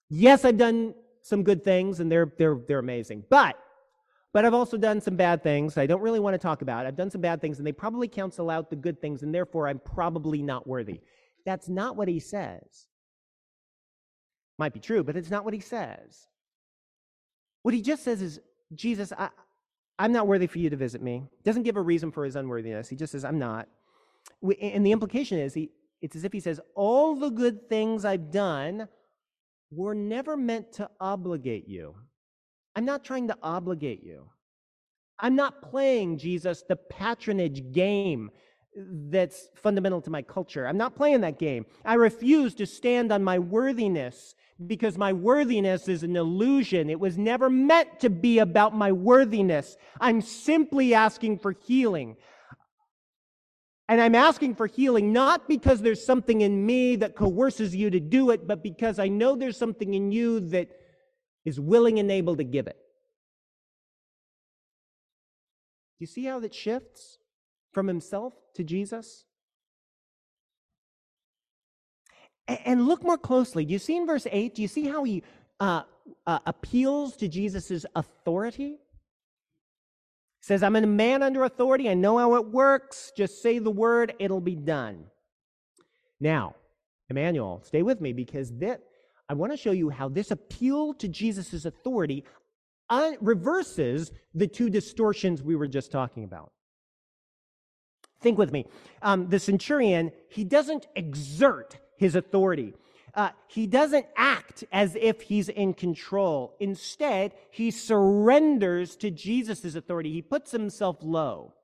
yes, 0.10 0.46
I've 0.46 0.58
done 0.58 0.94
some 1.22 1.44
good 1.44 1.64
things 1.64 2.00
and 2.00 2.12
they're, 2.12 2.32
they're, 2.38 2.60
they're 2.68 2.80
amazing, 2.80 3.24
but, 3.30 3.58
but 4.34 4.46
I've 4.46 4.54
also 4.54 4.78
done 4.78 5.02
some 5.02 5.16
bad 5.16 5.44
things 5.44 5.78
I 5.78 5.86
don't 5.86 6.02
really 6.02 6.20
want 6.20 6.34
to 6.34 6.38
talk 6.38 6.62
about. 6.62 6.86
I've 6.86 6.96
done 6.96 7.12
some 7.12 7.22
bad 7.22 7.42
things 7.42 7.58
and 7.58 7.68
they 7.68 7.72
probably 7.72 8.08
cancel 8.08 8.50
out 8.50 8.70
the 8.70 8.76
good 8.76 9.02
things 9.02 9.24
and 9.24 9.34
therefore 9.34 9.68
I'm 9.68 9.80
probably 9.80 10.42
not 10.42 10.68
worthy. 10.68 11.02
That's 11.46 11.70
not 11.70 11.96
what 11.96 12.08
he 12.08 12.20
says. 12.20 12.88
Might 14.58 14.74
be 14.74 14.80
true, 14.80 15.04
but 15.04 15.16
it's 15.16 15.30
not 15.30 15.46
what 15.46 15.54
he 15.54 15.60
says. 15.60 16.28
What 17.62 17.74
he 17.74 17.82
just 17.82 18.04
says 18.04 18.22
is, 18.22 18.40
Jesus, 18.74 19.14
I, 19.18 19.30
I'm 20.00 20.12
not 20.12 20.28
worthy 20.28 20.48
for 20.48 20.60
you 20.60 20.70
to 20.70 20.76
visit 20.76 21.02
me. 21.02 21.24
Doesn't 21.44 21.64
give 21.64 21.78
a 21.78 21.82
reason 21.82 22.12
for 22.12 22.24
his 22.24 22.36
unworthiness. 22.36 22.90
He 22.90 22.96
just 22.96 23.12
says, 23.12 23.26
I'm 23.26 23.40
not. 23.40 23.68
And 24.62 24.86
the 24.86 24.92
implication 24.92 25.38
is, 25.38 25.54
he, 25.54 25.72
it's 26.02 26.16
as 26.16 26.24
if 26.24 26.34
he 26.34 26.40
says, 26.40 26.60
All 26.76 27.16
the 27.16 27.30
good 27.30 27.70
things 27.70 28.06
I've 28.06 28.32
done 28.32 28.88
were 29.72 29.96
never 29.96 30.38
meant 30.38 30.74
to 30.74 30.90
obligate 31.00 31.68
you. 31.68 31.96
I'm 32.76 32.86
not 32.86 33.04
trying 33.04 33.28
to 33.30 33.38
obligate 33.42 34.04
you. 34.04 34.30
I'm 35.20 35.36
not 35.36 35.62
playing, 35.72 36.20
Jesus, 36.20 36.64
the 36.68 36.76
patronage 36.76 37.72
game 37.72 38.30
that's 38.76 39.50
fundamental 39.56 40.02
to 40.02 40.12
my 40.12 40.22
culture. 40.22 40.68
I'm 40.68 40.78
not 40.78 40.96
playing 40.96 41.22
that 41.22 41.40
game. 41.40 41.66
I 41.84 41.96
refuse 41.96 42.54
to 42.56 42.68
stand 42.68 43.12
on 43.12 43.24
my 43.24 43.40
worthiness 43.40 44.36
because 44.66 44.98
my 44.98 45.14
worthiness 45.14 45.88
is 45.88 46.04
an 46.04 46.16
illusion. 46.16 46.90
It 46.90 47.00
was 47.00 47.18
never 47.18 47.50
meant 47.50 48.00
to 48.02 48.10
be 48.10 48.40
about 48.40 48.76
my 48.76 48.92
worthiness. 48.92 49.78
I'm 50.00 50.22
simply 50.22 50.94
asking 50.94 51.40
for 51.40 51.52
healing. 51.52 52.18
And 53.90 54.02
I'm 54.02 54.16
asking 54.16 54.56
for 54.56 54.68
healing 54.68 55.14
not 55.14 55.48
because 55.48 55.82
there's 55.82 56.06
something 56.06 56.42
in 56.42 56.66
me 56.66 56.98
that 56.98 57.16
coerces 57.16 57.76
you 57.76 57.90
to 57.90 58.00
do 58.00 58.32
it, 58.32 58.46
but 58.46 58.62
because 58.62 59.00
I 59.00 59.08
know 59.08 59.36
there's 59.36 59.58
something 59.58 59.94
in 59.94 60.12
you 60.12 60.42
that 60.50 60.70
is 61.46 61.60
willing 61.60 61.98
and 61.98 62.12
able 62.12 62.36
to 62.36 62.44
give 62.44 62.68
it. 62.68 62.76
Do 65.98 66.04
you 66.04 66.08
see 66.08 66.26
how 66.26 66.40
that 66.42 66.54
shifts 66.54 67.18
from 67.72 67.88
himself 67.88 68.34
to 68.56 68.64
Jesus? 68.64 69.24
And 72.48 72.88
look 72.88 73.04
more 73.04 73.18
closely. 73.18 73.66
Do 73.66 73.74
you 73.74 73.80
see 73.80 73.96
in 73.96 74.06
verse 74.06 74.28
8? 74.30 74.56
Do 74.56 74.62
you 74.62 74.68
see 74.68 74.88
how 74.88 75.06
he 75.06 75.24
uh, 75.60 75.84
uh, 76.26 76.40
appeals 76.46 77.16
to 77.18 77.28
Jesus' 77.28 77.86
authority? 77.96 78.80
Says, 80.48 80.64
I'm 80.64 80.78
a 80.78 80.88
man 80.88 81.24
under 81.24 81.44
authority. 81.44 81.90
I 81.90 81.94
know 81.94 82.18
how 82.18 82.36
it 82.36 82.48
works. 82.48 83.12
Just 83.18 83.42
say 83.42 83.60
the 83.60 83.70
word, 83.70 84.14
it'll 84.18 84.40
be 84.40 84.56
done. 84.56 85.04
Now, 86.22 86.56
Emmanuel, 87.10 87.62
stay 87.66 87.82
with 87.82 88.00
me 88.00 88.14
because 88.14 88.54
that, 88.60 88.80
I 89.28 89.34
want 89.34 89.52
to 89.52 89.58
show 89.58 89.72
you 89.72 89.90
how 89.90 90.08
this 90.08 90.32
appeal 90.32 90.94
to 90.94 91.10
Jesus' 91.10 91.66
authority 91.66 92.24
uh, 92.90 93.12
reverses 93.20 94.14
the 94.34 94.48
two 94.48 94.70
distortions 94.70 95.44
we 95.44 95.58
were 95.58 95.68
just 95.68 95.92
talking 95.92 96.24
about. 96.24 96.54
Think 98.22 98.38
with 98.38 98.54
me. 98.54 98.68
Um, 99.02 99.28
the 99.28 99.40
centurion, 99.40 100.14
he 100.30 100.46
doesn't 100.46 100.88
exert 100.96 101.78
his 101.98 102.16
authority. 102.16 102.74
Uh, 103.18 103.32
he 103.48 103.66
doesn't 103.66 104.06
act 104.16 104.64
as 104.72 104.96
if 104.96 105.22
he's 105.22 105.50
in 105.50 105.74
control. 105.74 106.56
Instead, 106.60 107.34
he 107.50 107.72
surrenders 107.72 108.96
to 108.96 109.10
Jesus' 109.10 109.74
authority. 109.74 110.14
He 110.14 110.22
puts 110.22 110.52
himself 110.52 110.98
low. 111.02 111.56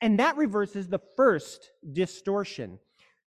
And 0.00 0.18
that 0.18 0.36
reverses 0.36 0.88
the 0.88 1.00
first 1.16 1.70
distortion. 1.92 2.80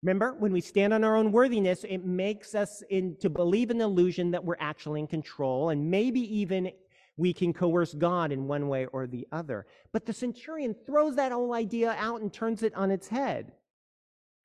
Remember, 0.02 0.34
when 0.40 0.52
we 0.52 0.60
stand 0.60 0.92
on 0.92 1.04
our 1.04 1.16
own 1.16 1.32
worthiness, 1.32 1.86
it 1.88 2.04
makes 2.04 2.56
us 2.56 2.82
in, 2.90 3.16
to 3.18 3.30
believe 3.30 3.70
an 3.70 3.80
illusion 3.80 4.32
that 4.32 4.44
we're 4.44 4.56
actually 4.60 5.00
in 5.00 5.08
control, 5.08 5.70
and 5.70 5.92
maybe 5.92 6.22
even 6.36 6.72
we 7.16 7.32
can 7.32 7.54
coerce 7.54 7.94
God 7.94 8.32
in 8.32 8.48
one 8.48 8.70
way 8.70 8.88
or 8.88 9.06
the 9.06 9.28
other. 9.32 9.68
But 9.92 10.08
the 10.08 10.14
centurion 10.14 10.76
throws 10.86 11.16
that 11.18 11.32
whole 11.32 11.54
idea 11.54 11.96
out 12.00 12.22
and 12.22 12.34
turns 12.34 12.64
it 12.64 12.74
on 12.74 12.90
its 12.90 13.08
head. 13.08 13.52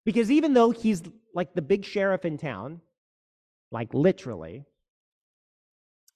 Because 0.04 0.30
even 0.30 0.54
though 0.54 0.70
he's 0.70 1.02
like 1.34 1.54
the 1.54 1.62
big 1.62 1.84
sheriff 1.84 2.24
in 2.24 2.38
town, 2.38 2.80
like 3.70 3.92
literally, 3.94 4.64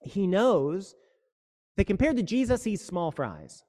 he 0.03 0.27
knows 0.27 0.95
that 1.77 1.87
compared 1.87 2.17
to 2.17 2.23
Jesus, 2.23 2.65
he's 2.65 2.85
small 2.85 3.11
fries. 3.11 3.65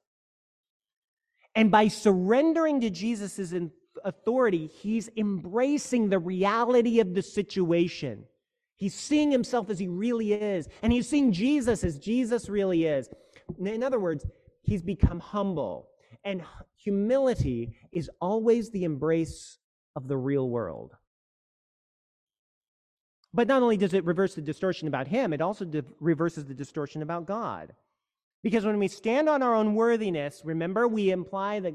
And 1.56 1.72
by 1.72 1.88
surrendering 1.88 2.82
to 2.82 2.90
Jesus' 2.90 3.54
authority, 4.04 4.68
he's 4.68 5.10
embracing 5.18 6.10
the 6.10 6.20
reality 6.20 7.00
of 7.00 7.14
the 7.14 7.22
situation. 7.22 8.26
He's 8.76 8.94
seeing 8.94 9.32
himself 9.32 9.70
as 9.70 9.80
he 9.80 9.88
really 9.88 10.34
is, 10.34 10.68
and 10.82 10.94
he's 10.94 11.10
seeing 11.10 11.32
Jesus 11.32 11.84
as 11.84 11.98
Jesus 11.98 12.48
really 12.48 12.86
is. 12.86 13.10
In 13.60 13.84
other 13.84 14.00
words, 14.00 14.26
he's 14.62 14.82
become 14.82 15.20
humble. 15.20 15.90
And 16.24 16.44
humility 16.76 17.76
is 17.92 18.10
always 18.22 18.70
the 18.70 18.84
embrace 18.84 19.58
of 20.00 20.08
the 20.08 20.18
real 20.18 20.50
world. 20.50 20.96
But 23.34 23.50
not 23.50 23.62
only 23.62 23.76
does 23.76 23.94
it 23.94 24.06
reverse 24.06 24.34
the 24.34 24.42
distortion 24.42 24.88
about 24.88 25.08
him, 25.08 25.34
it 25.34 25.42
also 25.42 25.70
reverses 26.00 26.46
the 26.46 26.54
distortion 26.54 27.02
about 27.02 27.28
God. 27.28 27.74
Because 28.42 28.66
when 28.66 28.80
we 28.80 28.88
stand 28.88 29.28
on 29.28 29.44
our 29.44 29.54
own 29.54 29.76
worthiness, 29.76 30.42
remember, 30.46 30.88
we 30.88 31.12
imply 31.12 31.60
that 31.60 31.74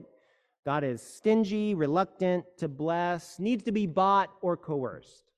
God 0.64 0.84
is 0.84 1.02
stingy, 1.02 1.74
reluctant 1.74 2.46
to 2.56 2.66
bless, 2.66 3.38
needs 3.38 3.62
to 3.64 3.72
be 3.72 3.86
bought 3.86 4.30
or 4.40 4.56
coerced. 4.56 5.30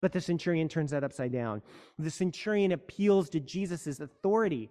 But 0.00 0.12
the 0.12 0.20
centurion 0.20 0.68
turns 0.68 0.92
that 0.92 1.02
upside 1.02 1.32
down. 1.32 1.60
The 1.98 2.10
centurion 2.10 2.70
appeals 2.70 3.28
to 3.30 3.40
Jesus' 3.40 3.98
authority. 3.98 4.70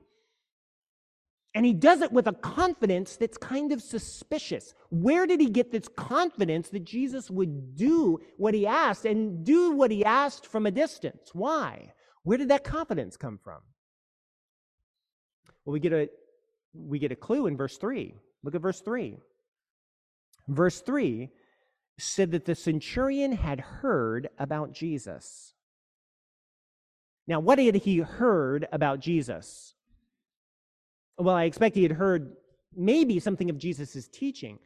And 1.56 1.66
he 1.66 1.74
does 1.74 2.02
it 2.02 2.12
with 2.12 2.28
a 2.28 2.34
confidence 2.34 3.16
that's 3.16 3.38
kind 3.38 3.72
of 3.72 3.82
suspicious. 3.82 4.76
Where 4.92 5.26
did 5.26 5.42
he 5.42 5.50
get 5.50 5.72
this 5.72 5.88
confidence 5.88 6.70
that 6.70 6.84
Jesus 6.84 7.30
would 7.32 7.76
do 7.76 8.20
what 8.38 8.54
he 8.54 8.68
asked 8.68 9.06
and 9.06 9.44
do 9.44 9.72
what 9.72 9.90
he 9.90 10.06
asked 10.06 10.46
from 10.46 10.68
a 10.68 10.72
distance? 10.72 11.32
Why? 11.34 11.94
Where 12.24 12.38
did 12.38 12.50
that 12.50 12.64
confidence 12.64 13.18
come 13.18 13.40
from? 13.44 13.62
Well, 15.66 15.74
we 15.74 15.80
get 15.80 15.94
a 15.94 16.10
we 16.74 17.00
get 17.00 17.12
a 17.12 17.16
clue 17.16 17.48
in 17.48 17.58
verse 17.58 17.78
3. 17.78 18.14
Look 18.44 18.54
at 18.54 18.62
verse 18.62 18.82
3. 18.82 19.18
Verse 20.48 20.82
3 20.82 21.30
said 21.98 22.32
that 22.32 22.46
the 22.46 22.56
centurion 22.56 23.32
had 23.32 23.60
heard 23.60 24.30
about 24.38 24.72
Jesus. 24.72 25.54
Now, 27.28 27.40
what 27.40 27.60
had 27.60 27.76
he 27.76 27.98
heard 28.00 28.68
about 28.72 29.00
Jesus? 29.00 29.76
Well, 31.20 31.36
I 31.36 31.44
expect 31.44 31.76
he 31.76 31.84
had 31.84 31.92
heard 31.92 32.32
maybe 32.76 33.20
something 33.20 33.50
of 33.50 33.58
Jesus' 33.58 34.08
teaching. 34.08 34.60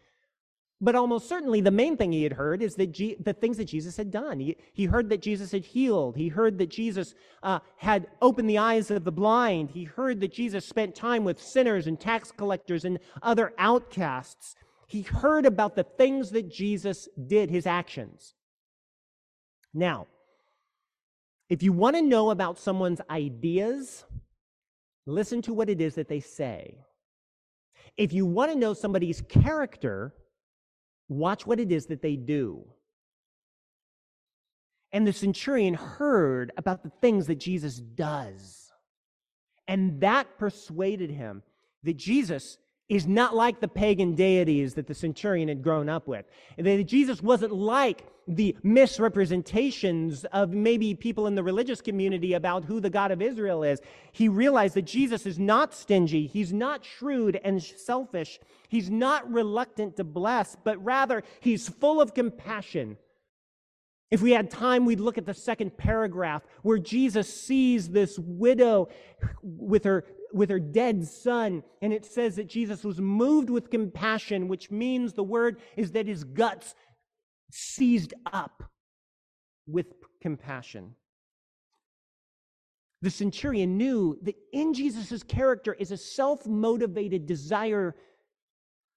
But 0.79 0.95
almost 0.95 1.29
certainly, 1.29 1.61
the 1.61 1.71
main 1.71 1.95
thing 1.95 2.11
he 2.11 2.23
had 2.23 2.33
heard 2.33 2.61
is 2.61 2.75
that 2.75 2.93
the 2.93 3.33
things 3.33 3.57
that 3.57 3.65
Jesus 3.65 3.95
had 3.95 4.11
done. 4.11 4.39
He, 4.39 4.57
he 4.73 4.85
heard 4.85 5.09
that 5.09 5.21
Jesus 5.21 5.51
had 5.51 5.63
healed. 5.63 6.17
He 6.17 6.27
heard 6.27 6.57
that 6.57 6.69
Jesus 6.69 7.15
uh, 7.41 7.59
had 7.77 8.07
opened 8.21 8.49
the 8.49 8.57
eyes 8.57 8.91
of 8.91 9.05
the 9.05 9.11
blind. 9.11 9.69
He 9.71 9.85
heard 9.85 10.19
that 10.19 10.33
Jesus 10.33 10.65
spent 10.65 10.93
time 10.93 11.23
with 11.23 11.41
sinners 11.41 11.87
and 11.87 11.97
tax 11.97 12.31
collectors 12.31 12.83
and 12.83 12.99
other 13.21 13.53
outcasts. 13.57 14.55
He 14.87 15.03
heard 15.03 15.45
about 15.45 15.75
the 15.75 15.85
things 15.85 16.31
that 16.31 16.51
Jesus 16.51 17.07
did, 17.27 17.49
his 17.49 17.65
actions. 17.65 18.33
Now, 19.73 20.07
if 21.49 21.63
you 21.63 21.71
want 21.71 21.95
to 21.95 22.01
know 22.01 22.29
about 22.29 22.59
someone's 22.59 22.99
ideas, 23.09 24.03
listen 25.05 25.41
to 25.43 25.53
what 25.53 25.69
it 25.69 25.81
is 25.81 25.95
that 25.95 26.07
they 26.07 26.19
say. 26.19 26.77
If 27.97 28.13
you 28.13 28.25
want 28.25 28.51
to 28.51 28.57
know 28.57 28.73
somebody's 28.73 29.21
character, 29.21 30.13
watch 31.09 31.45
what 31.45 31.59
it 31.59 31.71
is 31.71 31.87
that 31.87 32.01
they 32.01 32.15
do. 32.15 32.65
And 34.91 35.07
the 35.07 35.13
centurion 35.13 35.73
heard 35.73 36.51
about 36.57 36.83
the 36.83 36.91
things 37.01 37.27
that 37.27 37.39
Jesus 37.39 37.77
does. 37.77 38.71
And 39.67 40.01
that 40.01 40.37
persuaded 40.37 41.09
him 41.09 41.41
that 41.83 41.97
Jesus 41.97 42.57
is 42.89 43.07
not 43.07 43.35
like 43.35 43.59
the 43.59 43.67
pagan 43.67 44.13
deities 44.13 44.73
that 44.73 44.87
the 44.87 44.93
centurion 44.93 45.47
had 45.47 45.63
grown 45.63 45.89
up 45.89 46.07
with. 46.07 46.25
That 46.57 46.83
Jesus 46.83 47.21
wasn't 47.21 47.53
like 47.53 48.05
the 48.27 48.55
misrepresentations 48.63 50.25
of 50.25 50.51
maybe 50.51 50.93
people 50.93 51.27
in 51.27 51.35
the 51.35 51.43
religious 51.43 51.81
community 51.81 52.33
about 52.33 52.65
who 52.65 52.79
the 52.79 52.89
God 52.89 53.11
of 53.11 53.21
Israel 53.21 53.63
is. 53.63 53.79
He 54.11 54.29
realized 54.29 54.75
that 54.75 54.83
Jesus 54.83 55.25
is 55.25 55.39
not 55.39 55.73
stingy, 55.73 56.27
he's 56.27 56.53
not 56.53 56.85
shrewd 56.85 57.39
and 57.43 57.61
selfish, 57.61 58.39
he's 58.69 58.89
not 58.89 59.29
reluctant 59.31 59.97
to 59.97 60.03
bless, 60.03 60.55
but 60.63 60.83
rather 60.83 61.23
he's 61.39 61.67
full 61.67 62.01
of 62.01 62.13
compassion. 62.13 62.97
If 64.11 64.21
we 64.21 64.31
had 64.31 64.51
time, 64.51 64.85
we'd 64.85 64.99
look 64.99 65.17
at 65.17 65.25
the 65.25 65.33
second 65.33 65.75
paragraph 65.75 66.43
where 66.61 66.77
Jesus 66.77 67.33
sees 67.33 67.89
this 67.89 68.19
widow 68.19 68.89
with 69.41 69.85
her 69.85 70.05
with 70.33 70.49
her 70.49 70.59
dead 70.59 71.05
son. 71.07 71.63
And 71.81 71.93
it 71.93 72.05
says 72.05 72.35
that 72.35 72.47
Jesus 72.47 72.83
was 72.83 72.99
moved 72.99 73.49
with 73.49 73.69
compassion, 73.69 74.47
which 74.47 74.71
means 74.71 75.13
the 75.13 75.23
word 75.23 75.59
is 75.77 75.91
that 75.91 76.07
his 76.07 76.23
guts 76.23 76.75
seized 77.51 78.13
up 78.31 78.63
with 79.67 79.87
compassion. 80.21 80.95
The 83.01 83.11
centurion 83.11 83.77
knew 83.77 84.17
that 84.23 84.35
in 84.53 84.73
Jesus' 84.73 85.23
character 85.23 85.73
is 85.73 85.91
a 85.91 85.97
self 85.97 86.47
motivated 86.47 87.25
desire 87.25 87.95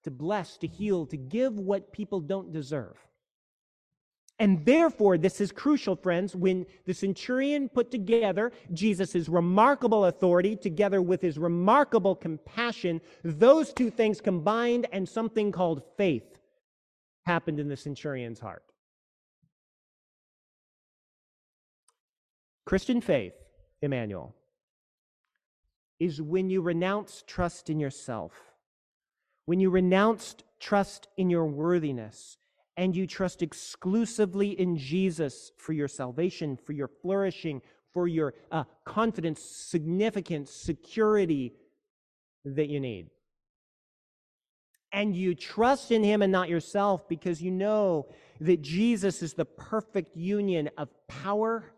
to 0.05 0.11
bless, 0.13 0.57
to 0.59 0.69
heal, 0.69 1.07
to 1.07 1.17
give 1.17 1.59
what 1.59 1.93
people 1.93 2.21
don't 2.21 2.53
deserve. 2.53 2.97
And 4.39 4.65
therefore, 4.67 5.17
this 5.17 5.41
is 5.41 5.51
crucial, 5.51 5.97
friends, 5.97 6.37
when 6.37 6.67
the 6.85 6.93
centurion 6.93 7.71
put 7.71 7.91
together 7.91 8.53
Jesus' 8.73 9.29
remarkable 9.29 10.05
authority 10.05 10.57
together 10.57 11.01
with 11.01 11.23
his 11.23 11.39
remarkable 11.39 12.15
compassion, 12.15 13.01
those 13.25 13.73
two 13.73 13.91
things 13.91 14.21
combined 14.21 14.87
and 14.93 15.09
something 15.09 15.53
called 15.53 15.83
faith 15.97 16.39
happened 17.25 17.59
in 17.59 17.69
the 17.69 17.77
centurion's 17.77 18.39
heart. 18.39 18.63
Christian 22.67 23.01
faith, 23.01 23.35
Emmanuel, 23.81 24.35
is 25.99 26.21
when 26.21 26.51
you 26.51 26.61
renounce 26.61 27.25
trust 27.27 27.71
in 27.71 27.81
yourself, 27.81 28.33
when 29.47 29.61
you 29.61 29.71
renounce 29.71 30.37
trust 30.61 31.09
in 31.17 31.31
your 31.31 31.47
worthiness 31.47 32.37
and 32.77 32.95
you 32.95 33.07
trust 33.07 33.43
exclusively 33.43 34.51
in 34.51 34.77
Jesus 34.77 35.53
for 35.57 35.73
your 35.73 35.89
salvation, 35.89 36.57
for 36.57 36.73
your 36.73 36.89
flourishing, 36.89 37.63
for 37.93 38.07
your 38.07 38.35
uh, 38.53 38.65
confidence, 38.85 39.41
significance, 39.41 40.51
security 40.51 41.55
that 42.45 42.69
you 42.69 42.79
need. 42.79 43.09
And 44.93 45.17
you 45.17 45.35
trust 45.35 45.91
in 45.91 46.05
Him 46.05 46.23
and 46.23 46.31
not 46.31 46.49
yourself 46.49 47.09
because 47.09 47.43
you 47.43 47.51
know 47.51 48.07
that 48.41 48.63
Jesus 48.63 49.23
is 49.23 49.33
the 49.33 49.45
perfect 49.45 50.17
union 50.17 50.71
of 50.77 50.89
power 51.09 51.73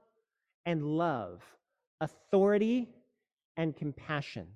and 0.67 0.83
love, 0.85 1.43
authority 2.01 2.89
and 3.57 3.77
compassion. 3.77 4.49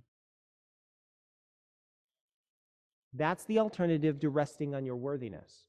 That's 3.14 3.44
the 3.44 3.58
alternative 3.58 4.20
to 4.20 4.28
resting 4.28 4.74
on 4.74 4.84
your 4.84 4.96
worthiness. 4.96 5.64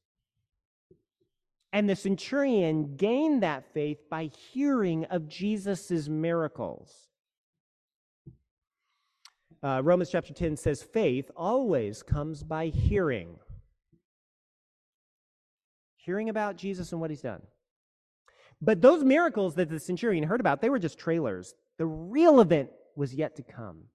And 1.74 1.90
the 1.90 1.96
centurion 1.96 2.96
gained 2.96 3.42
that 3.42 3.74
faith 3.74 3.98
by 4.08 4.30
hearing 4.52 5.06
of 5.06 5.28
Jesus' 5.28 6.08
miracles. 6.08 7.10
Uh, 9.64 9.82
Romans 9.84 10.12
chapter 10.12 10.34
10 10.34 10.56
says, 10.56 10.84
faith 10.84 11.32
always 11.36 12.04
comes 12.04 12.44
by 12.44 12.68
hearing. 12.68 13.38
Hearing 15.96 16.30
about 16.30 16.58
Jesus 16.58 16.92
and 16.92 17.02
what 17.02 17.10
he's 17.10 17.22
done. 17.22 17.42
But 18.62 18.82
those 18.82 19.04
miracles 19.04 19.56
that 19.56 19.70
the 19.70 19.80
centurion 19.80 20.24
heard 20.24 20.42
about, 20.42 20.62
they 20.62 20.70
were 20.70 20.80
just 20.80 21.00
trailers. 21.00 21.56
The 21.80 21.88
real 21.88 22.40
event 22.40 22.70
was 22.96 23.16
yet 23.16 23.36
to 23.38 23.44
come. 23.44 23.86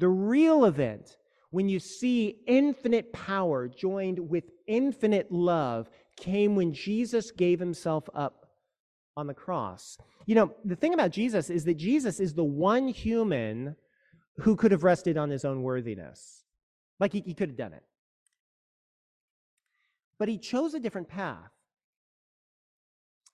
The 0.00 0.08
real 0.08 0.64
event, 0.64 1.18
when 1.50 1.68
you 1.68 1.78
see 1.78 2.38
infinite 2.46 3.12
power 3.12 3.68
joined 3.68 4.18
with 4.18 4.44
infinite 4.66 5.30
love, 5.30 5.90
came 6.20 6.56
when 6.56 6.72
Jesus 6.72 7.30
gave 7.30 7.60
himself 7.60 8.08
up 8.14 8.46
on 9.16 9.26
the 9.26 9.34
cross. 9.34 9.98
You 10.26 10.34
know, 10.34 10.54
the 10.64 10.76
thing 10.76 10.94
about 10.94 11.10
Jesus 11.10 11.50
is 11.50 11.64
that 11.64 11.76
Jesus 11.76 12.20
is 12.20 12.34
the 12.34 12.44
one 12.44 12.88
human 12.88 13.76
who 14.38 14.54
could 14.54 14.70
have 14.70 14.84
rested 14.84 15.16
on 15.16 15.30
his 15.30 15.44
own 15.44 15.62
worthiness. 15.62 16.44
Like 17.00 17.12
he, 17.12 17.20
he 17.20 17.34
could 17.34 17.50
have 17.50 17.58
done 17.58 17.72
it. 17.72 17.82
But 20.18 20.28
he 20.28 20.38
chose 20.38 20.74
a 20.74 20.80
different 20.80 21.08
path. 21.08 21.50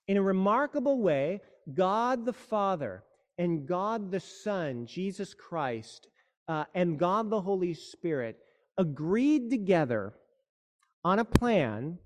In 0.07 0.17
a 0.17 0.21
remarkable 0.21 1.01
way, 1.01 1.41
God 1.73 2.25
the 2.25 2.33
Father 2.33 3.03
and 3.37 3.67
God 3.67 4.11
the 4.11 4.19
Son, 4.19 4.85
Jesus 4.85 5.33
Christ, 5.33 6.07
uh, 6.47 6.65
and 6.73 6.99
God 6.99 7.29
the 7.29 7.41
Holy 7.41 7.73
Spirit 7.73 8.37
agreed 8.77 9.49
together 9.49 10.13
on 11.03 11.19
a 11.19 11.25
plan 11.25 11.97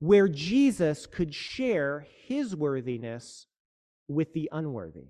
where 0.00 0.28
Jesus 0.28 1.06
could 1.06 1.34
share 1.34 2.06
his 2.26 2.56
worthiness 2.56 3.46
with 4.08 4.32
the 4.32 4.48
unworthy. 4.50 5.08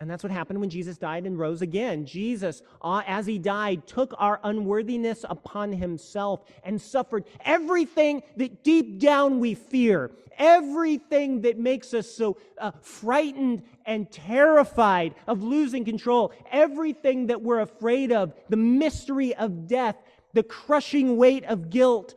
And 0.00 0.08
that's 0.08 0.22
what 0.22 0.30
happened 0.30 0.60
when 0.60 0.70
Jesus 0.70 0.96
died 0.96 1.26
and 1.26 1.36
rose 1.36 1.60
again. 1.60 2.06
Jesus, 2.06 2.62
uh, 2.80 3.02
as 3.06 3.26
he 3.26 3.38
died, 3.38 3.84
took 3.86 4.14
our 4.16 4.38
unworthiness 4.44 5.24
upon 5.28 5.72
himself 5.72 6.44
and 6.62 6.80
suffered 6.80 7.24
everything 7.44 8.22
that 8.36 8.62
deep 8.62 9.00
down 9.00 9.40
we 9.40 9.54
fear, 9.54 10.12
everything 10.38 11.40
that 11.40 11.58
makes 11.58 11.94
us 11.94 12.08
so 12.08 12.36
uh, 12.58 12.70
frightened 12.80 13.62
and 13.86 14.10
terrified 14.12 15.16
of 15.26 15.42
losing 15.42 15.84
control, 15.84 16.32
everything 16.52 17.26
that 17.26 17.42
we're 17.42 17.60
afraid 17.60 18.12
of, 18.12 18.32
the 18.48 18.56
mystery 18.56 19.34
of 19.34 19.66
death, 19.66 19.96
the 20.32 20.44
crushing 20.44 21.16
weight 21.16 21.44
of 21.46 21.70
guilt, 21.70 22.14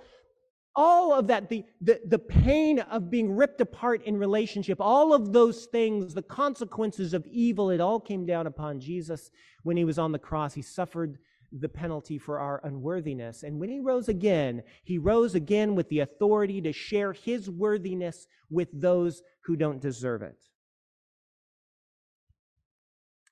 all 0.76 1.14
of 1.14 1.28
that, 1.28 1.50
the, 1.50 1.66
the, 1.82 2.00
the 2.06 2.20
pain 2.20 2.80
of 2.80 3.10
being 3.10 3.36
ripped 3.36 3.60
apart 3.62 4.04
in 4.06 4.18
relationship, 4.18 4.78
all 4.80 5.14
of 5.14 5.34
those 5.34 5.66
things, 5.66 6.14
the 6.14 6.22
consequences 6.22 7.14
of 7.14 7.26
evil, 7.28 7.70
it 7.70 7.82
all 7.82 8.00
came 8.00 8.26
down 8.26 8.48
upon 8.48 8.80
Jesus 8.80 9.32
when 9.64 9.76
he 9.76 9.86
was 9.86 10.00
on 10.00 10.12
the 10.12 10.20
cross. 10.20 10.54
He 10.54 10.62
suffered 10.62 11.18
the 11.52 11.70
penalty 11.70 12.18
for 12.18 12.40
our 12.40 12.62
unworthiness. 12.64 13.44
And 13.44 13.60
when 13.60 13.70
he 13.70 13.80
rose 13.80 14.08
again, 14.08 14.64
he 14.84 14.98
rose 14.98 15.36
again 15.36 15.76
with 15.76 15.90
the 15.90 16.00
authority 16.00 16.62
to 16.62 16.72
share 16.72 17.12
his 17.12 17.50
worthiness 17.50 18.26
with 18.50 18.70
those 18.74 19.22
who 19.44 19.58
don't 19.58 19.82
deserve 19.82 20.22
it. 20.22 20.38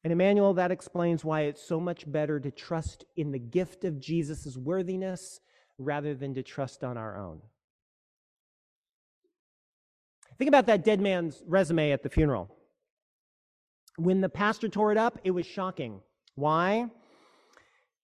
And 0.04 0.14
Emmanuel, 0.14 0.54
that 0.54 0.72
explains 0.72 1.26
why 1.26 1.42
it's 1.42 1.66
so 1.66 1.80
much 1.80 2.10
better 2.10 2.40
to 2.40 2.52
trust 2.52 3.06
in 3.16 3.32
the 3.32 3.40
gift 3.40 3.84
of 3.84 4.00
Jesus' 4.00 4.58
worthiness 4.58 5.40
rather 5.80 6.14
than 6.14 6.34
to 6.36 6.44
trust 6.44 6.84
on 6.84 6.98
our 6.98 7.18
own. 7.18 7.42
Think 10.38 10.50
about 10.50 10.68
that 10.68 10.84
dead 10.84 11.02
man's 11.02 11.42
resume 11.48 11.92
at 11.92 12.04
the 12.04 12.10
funeral. 12.10 12.56
When 13.98 14.22
the 14.22 14.30
pastor 14.30 14.70
tore 14.70 14.92
it 14.92 14.98
up, 14.98 15.20
it 15.24 15.32
was 15.32 15.46
shocking. 15.46 16.00
Why? 16.36 16.88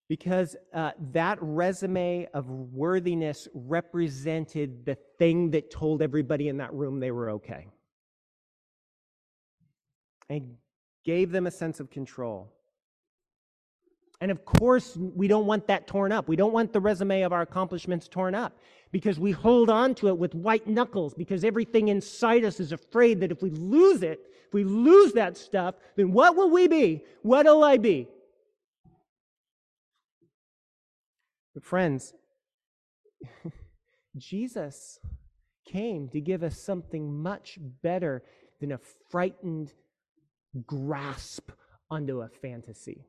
Because 0.09 0.55
uh, 0.73 0.91
that 1.13 1.37
resume 1.41 2.27
of 2.33 2.49
worthiness 2.49 3.47
represented 3.53 4.85
the 4.85 4.97
thing 5.17 5.51
that 5.51 5.71
told 5.71 6.01
everybody 6.01 6.49
in 6.49 6.57
that 6.57 6.73
room 6.73 6.99
they 6.99 7.11
were 7.11 7.29
okay. 7.31 7.67
And 10.29 10.55
gave 11.05 11.31
them 11.31 11.47
a 11.47 11.51
sense 11.51 11.79
of 11.79 11.89
control. 11.89 12.51
And 14.21 14.31
of 14.31 14.45
course, 14.45 14.95
we 14.97 15.27
don't 15.27 15.45
want 15.45 15.67
that 15.67 15.87
torn 15.87 16.11
up. 16.11 16.27
We 16.27 16.35
don't 16.35 16.53
want 16.53 16.71
the 16.71 16.79
resume 16.79 17.21
of 17.23 17.33
our 17.33 17.41
accomplishments 17.41 18.07
torn 18.07 18.33
up 18.33 18.57
because 18.91 19.19
we 19.19 19.31
hold 19.31 19.69
on 19.69 19.93
to 19.95 20.07
it 20.07 20.17
with 20.17 20.33
white 20.33 20.67
knuckles 20.67 21.13
because 21.13 21.43
everything 21.43 21.89
inside 21.89 22.45
us 22.45 22.59
is 22.59 22.71
afraid 22.71 23.19
that 23.19 23.31
if 23.31 23.41
we 23.41 23.49
lose 23.49 24.03
it, 24.03 24.19
if 24.47 24.53
we 24.53 24.63
lose 24.63 25.11
that 25.13 25.35
stuff, 25.35 25.75
then 25.95 26.11
what 26.11 26.35
will 26.35 26.49
we 26.49 26.67
be? 26.67 27.03
What'll 27.21 27.63
I 27.63 27.77
be? 27.77 28.07
But 31.53 31.63
friends, 31.63 32.13
Jesus 34.17 34.99
came 35.65 36.07
to 36.09 36.21
give 36.21 36.43
us 36.43 36.57
something 36.57 37.21
much 37.21 37.57
better 37.81 38.23
than 38.61 38.71
a 38.71 38.79
frightened 39.09 39.73
grasp 40.65 41.51
onto 41.89 42.21
a 42.21 42.29
fantasy. 42.29 43.05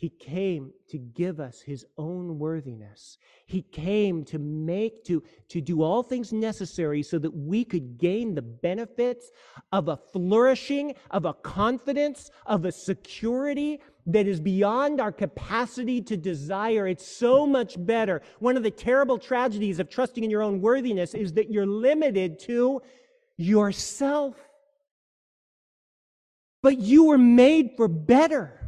He 0.00 0.08
came 0.08 0.72
to 0.88 0.96
give 0.96 1.40
us 1.40 1.60
his 1.60 1.84
own 1.98 2.38
worthiness. 2.38 3.18
He 3.44 3.60
came 3.60 4.24
to 4.24 4.38
make, 4.38 5.04
to, 5.04 5.22
to 5.50 5.60
do 5.60 5.82
all 5.82 6.02
things 6.02 6.32
necessary 6.32 7.02
so 7.02 7.18
that 7.18 7.36
we 7.36 7.66
could 7.66 7.98
gain 7.98 8.34
the 8.34 8.40
benefits 8.40 9.30
of 9.72 9.88
a 9.88 9.98
flourishing, 9.98 10.94
of 11.10 11.26
a 11.26 11.34
confidence, 11.34 12.30
of 12.46 12.64
a 12.64 12.72
security 12.72 13.78
that 14.06 14.26
is 14.26 14.40
beyond 14.40 15.02
our 15.02 15.12
capacity 15.12 16.00
to 16.00 16.16
desire. 16.16 16.88
It's 16.88 17.06
so 17.06 17.46
much 17.46 17.76
better. 17.84 18.22
One 18.38 18.56
of 18.56 18.62
the 18.62 18.70
terrible 18.70 19.18
tragedies 19.18 19.80
of 19.80 19.90
trusting 19.90 20.24
in 20.24 20.30
your 20.30 20.40
own 20.40 20.62
worthiness 20.62 21.12
is 21.12 21.34
that 21.34 21.50
you're 21.50 21.66
limited 21.66 22.38
to 22.38 22.80
yourself. 23.36 24.34
But 26.62 26.78
you 26.78 27.04
were 27.04 27.18
made 27.18 27.72
for 27.76 27.86
better. 27.86 28.59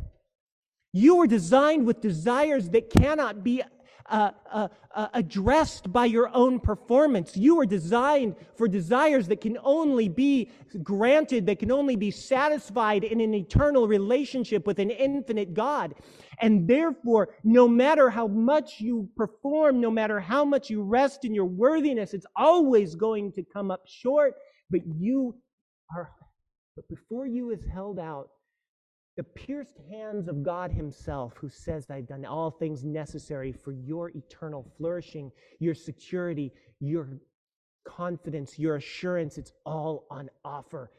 You 0.93 1.17
were 1.17 1.27
designed 1.27 1.87
with 1.87 2.01
desires 2.01 2.69
that 2.71 2.91
cannot 2.91 3.43
be 3.43 3.63
uh, 4.11 4.33
uh, 4.53 4.69
uh, 4.95 5.09
addressed 5.15 5.91
by 5.91 6.05
your 6.05 6.29
own 6.35 6.61
performance. 6.61 7.37
You 7.37 7.57
were 7.57 7.67
designed 7.67 8.37
for 8.57 8.69
desires 8.69 9.27
that 9.29 9.41
can 9.41 9.57
only 9.63 10.09
be 10.09 10.51
granted, 10.83 11.47
that 11.47 11.61
can 11.61 11.71
only 11.71 11.97
be 11.97 12.11
satisfied 12.11 13.05
in 13.05 13.21
an 13.21 13.33
eternal 13.33 13.89
relationship 13.89 14.67
with 14.67 14.79
an 14.81 14.91
infinite 14.91 15.55
God. 15.55 15.95
And 16.41 16.69
therefore, 16.69 17.31
no 17.45 17.67
matter 17.69 18.11
how 18.11 18.27
much 18.27 18.81
you 18.81 19.09
perform, 19.17 19.81
no 19.81 19.91
matter 19.91 20.21
how 20.21 20.45
much 20.45 20.69
you 20.69 20.83
rest 20.83 21.25
in 21.25 21.35
your 21.35 21.47
worthiness, 21.47 22.13
it's 22.13 22.27
always 22.37 22.95
going 22.95 23.33
to 23.33 23.43
come 23.43 23.71
up 23.71 23.83
short. 23.87 24.35
But 24.69 24.81
you 24.99 25.37
are, 25.97 26.11
but 26.77 26.87
before 26.89 27.27
you 27.27 27.51
is 27.51 27.65
held 27.73 27.99
out 27.99 28.29
the 29.17 29.23
pierced 29.23 29.79
hands 29.91 30.29
of 30.29 30.43
God 30.43 30.73
Himself, 30.73 31.35
who 31.37 31.49
says, 31.49 31.87
I've 31.91 32.07
done 32.07 32.25
all 32.25 32.51
things 32.51 32.85
necessary 32.85 33.53
for 33.53 33.73
your 33.73 34.11
eternal 34.11 34.67
flourishing, 34.77 35.31
your 35.59 35.75
security, 35.75 36.53
your 36.81 37.09
confidence, 37.87 38.59
your 38.59 38.77
assurance. 38.77 39.37
It's 39.37 39.53
all 39.67 40.07
on 40.11 40.31
offer. 40.45 40.91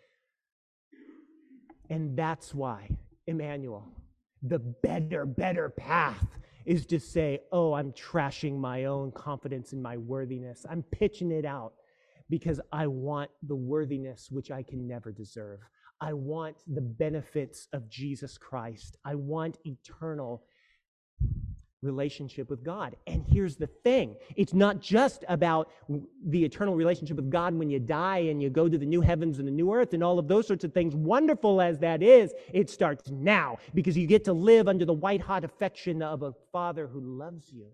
And 1.89 2.15
that's 2.17 2.53
why, 2.53 2.89
Emmanuel, 3.27 3.87
the 4.41 4.59
better, 4.59 5.25
better 5.25 5.69
path 5.69 6.25
is 6.65 6.85
to 6.87 6.99
say, 6.99 7.39
Oh, 7.51 7.73
I'm 7.73 7.91
trashing 7.93 8.57
my 8.57 8.85
own 8.85 9.11
confidence 9.11 9.73
in 9.73 9.81
my 9.81 9.97
worthiness. 9.97 10.65
I'm 10.69 10.83
pitching 10.83 11.31
it 11.31 11.45
out 11.45 11.73
because 12.29 12.59
I 12.71 12.87
want 12.87 13.31
the 13.43 13.55
worthiness 13.55 14.29
which 14.31 14.49
I 14.49 14.63
can 14.63 14.87
never 14.87 15.11
deserve. 15.11 15.59
I 16.03 16.11
want 16.11 16.57
the 16.67 16.81
benefits 16.81 17.69
of 17.71 17.87
Jesus 17.87 18.37
Christ. 18.37 18.97
I 19.05 19.15
want 19.15 19.57
eternal 19.63 20.43
relationship 21.81 22.49
with 22.49 22.61
God. 22.61 22.97
And 23.07 23.23
here's 23.25 23.55
the 23.55 23.67
thing 23.67 24.17
it's 24.35 24.53
not 24.53 24.81
just 24.81 25.23
about 25.29 25.71
the 26.25 26.43
eternal 26.43 26.75
relationship 26.75 27.15
with 27.15 27.29
God 27.29 27.53
when 27.53 27.69
you 27.69 27.79
die 27.79 28.17
and 28.17 28.43
you 28.43 28.49
go 28.49 28.67
to 28.67 28.77
the 28.77 28.85
new 28.85 28.99
heavens 28.99 29.39
and 29.39 29.47
the 29.47 29.51
new 29.53 29.73
earth 29.73 29.93
and 29.93 30.03
all 30.03 30.19
of 30.19 30.27
those 30.27 30.45
sorts 30.45 30.65
of 30.65 30.73
things. 30.73 30.93
Wonderful 30.93 31.61
as 31.61 31.79
that 31.79 32.03
is, 32.03 32.33
it 32.51 32.69
starts 32.69 33.09
now 33.09 33.57
because 33.73 33.97
you 33.97 34.05
get 34.05 34.25
to 34.25 34.33
live 34.33 34.67
under 34.67 34.83
the 34.83 34.91
white 34.91 35.21
hot 35.21 35.45
affection 35.45 36.01
of 36.01 36.21
a 36.21 36.33
Father 36.51 36.85
who 36.85 36.99
loves 36.99 37.49
you. 37.49 37.67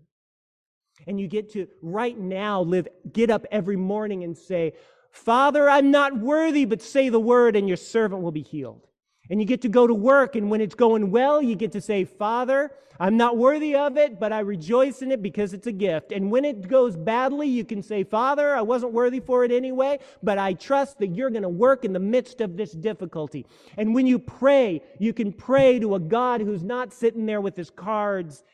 And 1.08 1.20
you 1.20 1.26
get 1.26 1.52
to 1.54 1.66
right 1.82 2.16
now 2.16 2.62
live, 2.62 2.86
get 3.12 3.28
up 3.28 3.44
every 3.50 3.76
morning 3.76 4.22
and 4.22 4.38
say, 4.38 4.74
Father, 5.10 5.68
I'm 5.68 5.90
not 5.90 6.18
worthy, 6.18 6.64
but 6.64 6.82
say 6.82 7.08
the 7.08 7.20
word 7.20 7.56
and 7.56 7.68
your 7.68 7.76
servant 7.76 8.22
will 8.22 8.32
be 8.32 8.42
healed. 8.42 8.86
And 9.28 9.40
you 9.40 9.46
get 9.46 9.62
to 9.62 9.68
go 9.68 9.86
to 9.86 9.94
work, 9.94 10.34
and 10.34 10.50
when 10.50 10.60
it's 10.60 10.74
going 10.74 11.10
well, 11.10 11.40
you 11.40 11.54
get 11.54 11.72
to 11.72 11.80
say, 11.80 12.04
Father, 12.04 12.72
I'm 12.98 13.16
not 13.16 13.38
worthy 13.38 13.74
of 13.76 13.96
it, 13.96 14.20
but 14.20 14.32
I 14.32 14.40
rejoice 14.40 15.00
in 15.00 15.10
it 15.10 15.22
because 15.22 15.54
it's 15.54 15.66
a 15.66 15.72
gift. 15.72 16.12
And 16.12 16.30
when 16.30 16.44
it 16.44 16.68
goes 16.68 16.96
badly, 16.96 17.48
you 17.48 17.64
can 17.64 17.82
say, 17.82 18.04
Father, 18.04 18.54
I 18.54 18.60
wasn't 18.60 18.92
worthy 18.92 19.20
for 19.20 19.42
it 19.42 19.50
anyway, 19.52 20.00
but 20.22 20.36
I 20.36 20.52
trust 20.52 20.98
that 20.98 21.14
you're 21.14 21.30
going 21.30 21.42
to 21.42 21.48
work 21.48 21.84
in 21.84 21.94
the 21.94 21.98
midst 21.98 22.42
of 22.42 22.56
this 22.56 22.72
difficulty. 22.72 23.46
And 23.78 23.94
when 23.94 24.06
you 24.06 24.18
pray, 24.18 24.82
you 24.98 25.14
can 25.14 25.32
pray 25.32 25.78
to 25.78 25.94
a 25.94 26.00
God 26.00 26.42
who's 26.42 26.62
not 26.62 26.92
sitting 26.92 27.24
there 27.24 27.40
with 27.40 27.56
his 27.56 27.70
cards 27.70 28.44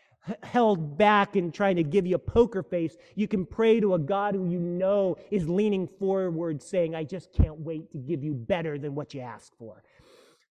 held 0.42 0.98
back 0.98 1.36
and 1.36 1.52
trying 1.52 1.76
to 1.76 1.82
give 1.82 2.06
you 2.06 2.16
a 2.16 2.18
poker 2.18 2.62
face, 2.62 2.96
you 3.14 3.28
can 3.28 3.46
pray 3.46 3.80
to 3.80 3.94
a 3.94 3.98
God 3.98 4.34
who 4.34 4.48
you 4.48 4.58
know 4.58 5.16
is 5.30 5.48
leaning 5.48 5.86
forward, 5.86 6.62
saying, 6.62 6.94
I 6.94 7.04
just 7.04 7.32
can't 7.32 7.60
wait 7.60 7.90
to 7.92 7.98
give 7.98 8.22
you 8.22 8.34
better 8.34 8.78
than 8.78 8.94
what 8.94 9.14
you 9.14 9.20
ask 9.20 9.56
for. 9.58 9.82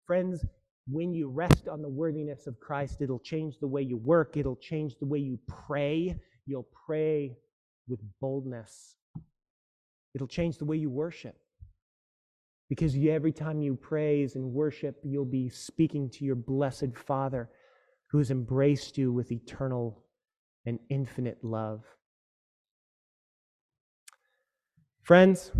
Friends, 0.06 0.46
when 0.88 1.14
you 1.14 1.28
rest 1.28 1.68
on 1.68 1.82
the 1.82 1.90
worthiness 1.90 2.48
of 2.48 2.60
Christ, 2.60 3.02
it'll 3.02 3.20
change 3.20 3.60
the 3.60 3.68
way 3.68 3.82
you 3.82 3.98
work, 3.98 4.38
it'll 4.38 4.56
change 4.56 4.98
the 5.00 5.06
way 5.06 5.20
you 5.20 5.40
pray. 5.48 6.16
You'll 6.46 6.68
pray 6.86 7.36
with 7.88 8.00
boldness, 8.22 8.96
it'll 10.14 10.28
change 10.28 10.58
the 10.58 10.66
way 10.66 10.78
you 10.78 10.90
worship. 10.90 11.36
Because 12.70 12.96
you, 12.96 13.12
every 13.12 13.32
time 13.32 13.62
you 13.62 13.76
praise 13.76 14.36
and 14.36 14.54
worship, 14.54 15.00
you'll 15.04 15.26
be 15.26 15.50
speaking 15.50 16.10
to 16.12 16.26
your 16.26 16.36
blessed 16.36 16.96
Father 16.96 17.50
who 18.16 18.20
has 18.20 18.32
embraced 18.32 18.98
you 18.98 19.12
with 19.12 19.30
eternal 19.30 20.02
and 20.66 20.80
infinite 20.90 21.44
love. 21.44 21.84
Friends, 25.04 25.52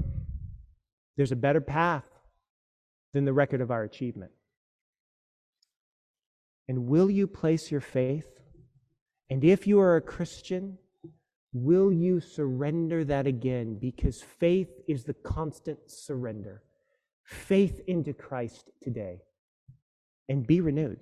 there's 1.18 1.34
a 1.34 1.36
better 1.36 1.60
path 1.60 2.08
than 3.14 3.26
the 3.26 3.34
record 3.34 3.60
of 3.60 3.72
our 3.72 3.84
achievement. 3.84 4.32
And 6.70 6.88
will 6.88 7.12
you 7.12 7.28
place 7.28 7.70
your 7.70 7.82
faith? 7.82 8.40
And 9.30 9.44
if 9.44 9.68
you 9.68 9.82
are 9.82 9.98
a 9.98 10.02
Christian, 10.02 10.78
will 11.52 11.92
you 11.92 12.22
surrender 12.22 13.04
that 13.04 13.28
again? 13.28 13.78
Because 13.82 14.22
faith 14.22 14.70
is 14.88 15.04
the 15.04 15.14
constant 15.14 15.80
surrender. 15.88 16.64
Faith 17.26 17.82
into 17.86 18.14
Christ 18.14 18.70
today. 18.82 19.24
And 20.30 20.48
be 20.48 20.62
renewed. 20.62 21.02